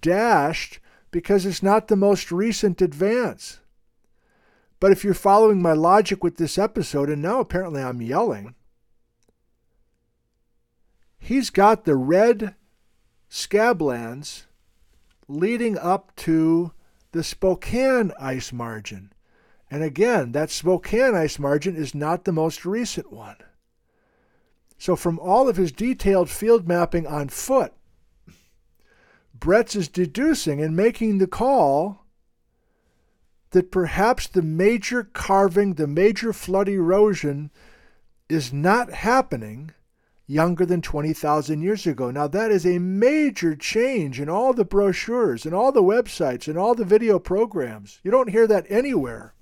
dashed 0.00 0.80
because 1.10 1.46
it's 1.46 1.62
not 1.62 1.88
the 1.88 1.96
most 1.96 2.30
recent 2.30 2.82
advance. 2.82 3.60
But 4.80 4.92
if 4.92 5.02
you're 5.02 5.14
following 5.14 5.60
my 5.60 5.72
logic 5.72 6.22
with 6.22 6.36
this 6.36 6.56
episode, 6.56 7.10
and 7.10 7.20
now 7.20 7.40
apparently 7.40 7.82
I'm 7.82 8.00
yelling, 8.00 8.54
he's 11.18 11.50
got 11.50 11.84
the 11.84 11.96
red 11.96 12.54
scablands 13.30 14.44
leading 15.26 15.76
up 15.76 16.14
to 16.16 16.72
the 17.12 17.24
Spokane 17.24 18.12
ice 18.18 18.52
margin. 18.52 19.12
And 19.70 19.82
again, 19.82 20.32
that 20.32 20.50
Spokane 20.50 21.14
ice 21.14 21.38
margin 21.38 21.76
is 21.76 21.94
not 21.94 22.24
the 22.24 22.32
most 22.32 22.64
recent 22.64 23.12
one. 23.12 23.36
So, 24.78 24.94
from 24.94 25.18
all 25.18 25.48
of 25.48 25.56
his 25.56 25.72
detailed 25.72 26.30
field 26.30 26.68
mapping 26.68 27.06
on 27.06 27.28
foot, 27.28 27.72
Bretz 29.36 29.74
is 29.74 29.88
deducing 29.88 30.62
and 30.62 30.76
making 30.76 31.18
the 31.18 31.26
call 31.26 32.06
that 33.50 33.70
perhaps 33.70 34.26
the 34.26 34.42
major 34.42 35.04
carving, 35.04 35.74
the 35.74 35.86
major 35.86 36.32
flood 36.32 36.68
erosion 36.68 37.50
is 38.28 38.52
not 38.52 38.92
happening 38.92 39.72
younger 40.26 40.66
than 40.66 40.82
20,000 40.82 41.62
years 41.62 41.86
ago. 41.86 42.10
Now, 42.10 42.28
that 42.28 42.50
is 42.50 42.66
a 42.66 42.78
major 42.78 43.56
change 43.56 44.20
in 44.20 44.28
all 44.28 44.52
the 44.52 44.64
brochures 44.64 45.46
and 45.46 45.54
all 45.54 45.72
the 45.72 45.82
websites 45.82 46.46
and 46.46 46.58
all 46.58 46.74
the 46.74 46.84
video 46.84 47.18
programs. 47.18 47.98
You 48.02 48.10
don't 48.10 48.28
hear 48.28 48.46
that 48.46 48.66
anywhere. 48.68 49.34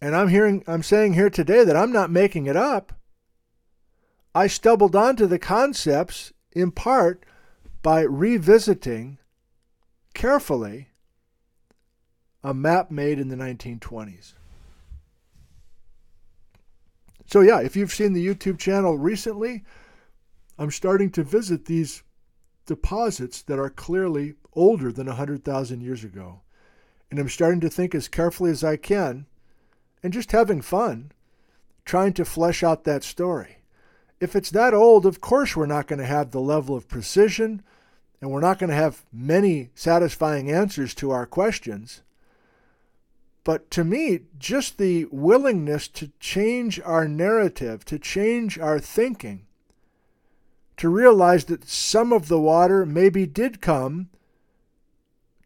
And 0.00 0.16
I'm 0.16 0.28
hearing 0.28 0.64
I'm 0.66 0.82
saying 0.82 1.14
here 1.14 1.30
today 1.30 1.62
that 1.62 1.76
I'm 1.76 1.92
not 1.92 2.10
making 2.10 2.46
it 2.46 2.56
up. 2.56 2.92
I 4.34 4.46
stumbled 4.46 4.96
onto 4.96 5.26
the 5.26 5.38
concepts 5.38 6.32
in 6.52 6.72
part 6.72 7.24
by 7.82 8.02
revisiting 8.02 9.18
carefully 10.14 10.89
a 12.42 12.54
map 12.54 12.90
made 12.90 13.18
in 13.18 13.28
the 13.28 13.36
1920s. 13.36 14.32
So, 17.26 17.40
yeah, 17.40 17.60
if 17.60 17.76
you've 17.76 17.92
seen 17.92 18.12
the 18.12 18.26
YouTube 18.26 18.58
channel 18.58 18.98
recently, 18.98 19.62
I'm 20.58 20.70
starting 20.70 21.10
to 21.12 21.22
visit 21.22 21.66
these 21.66 22.02
deposits 22.66 23.42
that 23.42 23.58
are 23.58 23.70
clearly 23.70 24.34
older 24.52 24.92
than 24.92 25.06
100,000 25.06 25.80
years 25.80 26.04
ago. 26.04 26.40
And 27.10 27.18
I'm 27.18 27.28
starting 27.28 27.60
to 27.60 27.70
think 27.70 27.94
as 27.94 28.08
carefully 28.08 28.50
as 28.50 28.62
I 28.62 28.76
can 28.76 29.26
and 30.02 30.12
just 30.12 30.32
having 30.32 30.60
fun 30.60 31.12
trying 31.84 32.12
to 32.12 32.24
flesh 32.24 32.62
out 32.62 32.84
that 32.84 33.02
story. 33.02 33.58
If 34.20 34.36
it's 34.36 34.50
that 34.50 34.74
old, 34.74 35.06
of 35.06 35.20
course, 35.20 35.56
we're 35.56 35.66
not 35.66 35.86
going 35.86 35.98
to 35.98 36.04
have 36.04 36.30
the 36.30 36.40
level 36.40 36.76
of 36.76 36.88
precision 36.88 37.62
and 38.20 38.30
we're 38.30 38.40
not 38.40 38.58
going 38.58 38.70
to 38.70 38.76
have 38.76 39.04
many 39.12 39.70
satisfying 39.74 40.50
answers 40.50 40.94
to 40.96 41.10
our 41.10 41.26
questions. 41.26 42.02
But 43.44 43.70
to 43.72 43.84
me, 43.84 44.20
just 44.38 44.78
the 44.78 45.06
willingness 45.10 45.88
to 45.88 46.10
change 46.20 46.78
our 46.80 47.08
narrative, 47.08 47.84
to 47.86 47.98
change 47.98 48.58
our 48.58 48.78
thinking, 48.78 49.46
to 50.76 50.88
realize 50.88 51.46
that 51.46 51.68
some 51.68 52.12
of 52.12 52.28
the 52.28 52.40
water 52.40 52.84
maybe 52.84 53.26
did 53.26 53.60
come 53.60 54.10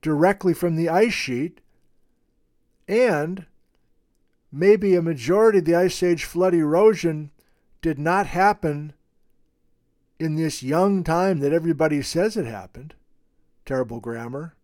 directly 0.03 0.55
from 0.55 0.77
the 0.77 0.89
ice 0.89 1.13
sheet, 1.13 1.61
and 2.87 3.47
maybe 4.53 4.95
a 4.95 5.03
majority 5.03 5.59
of 5.59 5.65
the 5.65 5.75
Ice 5.75 6.03
Age 6.03 6.25
flood 6.25 6.55
erosion 6.55 7.31
did 7.81 7.99
not 7.99 8.27
happen 8.27 8.93
in 10.19 10.37
this 10.37 10.63
young 10.63 11.03
time 11.03 11.41
that 11.41 11.53
everybody 11.53 12.03
says 12.03 12.37
it 12.37 12.47
happened. 12.47 12.95
Terrible 13.65 14.01
grammar. 14.01 14.55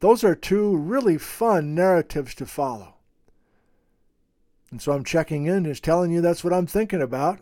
Those 0.00 0.24
are 0.24 0.34
two 0.34 0.76
really 0.76 1.18
fun 1.18 1.74
narratives 1.74 2.34
to 2.36 2.46
follow. 2.46 2.94
And 4.70 4.80
so 4.80 4.92
I'm 4.92 5.04
checking 5.04 5.46
in, 5.46 5.64
just 5.64 5.84
telling 5.84 6.10
you 6.10 6.20
that's 6.20 6.42
what 6.42 6.52
I'm 6.52 6.66
thinking 6.66 7.02
about. 7.02 7.40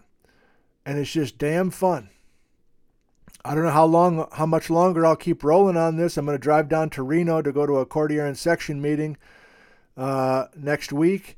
And 0.85 0.99
it's 0.99 1.12
just 1.12 1.38
damn 1.38 1.71
fun. 1.71 2.11
I 3.44 3.55
don't 3.55 3.64
know 3.64 3.71
how 3.71 3.85
long, 3.85 4.29
how 4.33 4.47
much 4.47 4.68
longer 4.71 5.07
I'll 5.07 5.16
keep 5.16 5.44
rolling 5.44 5.77
on 5.77 5.97
this. 5.97 6.16
I'm 6.16 6.27
going 6.27 6.37
to 6.37 6.42
drive 6.42 6.68
down 6.68 6.90
to 6.90 7.03
Reno 7.03 7.42
to 7.42 7.53
go 7.53 7.66
to 7.66 7.77
a 7.77 7.87
Cordilleran 7.87 8.37
section 8.37 8.81
meeting 8.81 9.16
uh, 9.97 10.47
next 10.57 10.92
week, 10.92 11.37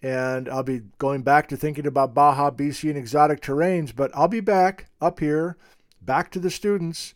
and 0.00 0.48
I'll 0.48 0.62
be 0.62 0.82
going 0.98 1.22
back 1.22 1.48
to 1.48 1.56
thinking 1.56 1.86
about 1.86 2.14
Baja, 2.14 2.50
BC, 2.50 2.88
and 2.88 2.98
exotic 2.98 3.40
terranes. 3.40 3.92
But 3.92 4.10
I'll 4.14 4.28
be 4.28 4.40
back 4.40 4.86
up 5.00 5.20
here, 5.20 5.56
back 6.00 6.30
to 6.32 6.38
the 6.38 6.50
students, 6.50 7.14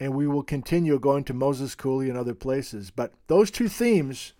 and 0.00 0.14
we 0.14 0.26
will 0.26 0.42
continue 0.42 0.98
going 0.98 1.24
to 1.24 1.34
Moses 1.34 1.74
Coulee 1.74 2.08
and 2.08 2.18
other 2.18 2.34
places. 2.34 2.90
But 2.90 3.12
those 3.26 3.50
two 3.50 3.68
themes, 3.68 4.32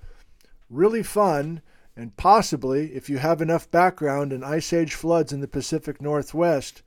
really 0.71 1.03
fun, 1.03 1.63
and 1.97 2.17
possibly, 2.17 2.93
if 2.95 3.11
you 3.11 3.19
have 3.19 3.43
enough 3.43 3.71
background 3.71 4.33
in 4.33 4.45
Ice 4.45 4.73
Age 4.73 4.95
floods 4.95 5.33
in 5.33 5.41
the 5.41 5.49
Pacific 5.49 6.01
Northwest, 6.01 6.83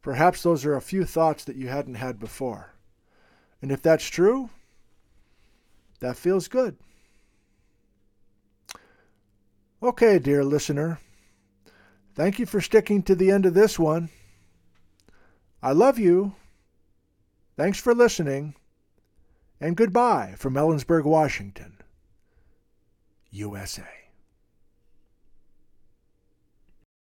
perhaps 0.00 0.42
those 0.42 0.64
are 0.64 0.76
a 0.76 0.80
few 0.80 1.04
thoughts 1.04 1.42
that 1.44 1.56
you 1.56 1.68
hadn't 1.68 1.96
had 1.96 2.20
before. 2.20 2.74
And 3.60 3.72
if 3.72 3.82
that's 3.82 4.06
true, 4.06 4.50
that 5.98 6.16
feels 6.16 6.46
good. 6.46 6.76
Okay, 9.82 10.18
dear 10.18 10.44
listener, 10.44 11.00
thank 12.14 12.38
you 12.38 12.46
for 12.46 12.60
sticking 12.60 13.02
to 13.02 13.14
the 13.14 13.30
end 13.30 13.44
of 13.44 13.54
this 13.54 13.78
one. 13.78 14.08
I 15.62 15.72
love 15.72 15.98
you. 15.98 16.34
Thanks 17.56 17.78
for 17.80 17.94
listening. 17.94 18.54
And 19.60 19.76
goodbye 19.76 20.34
from 20.36 20.54
Ellensburg, 20.54 21.04
Washington, 21.04 21.78
USA. 23.30 24.05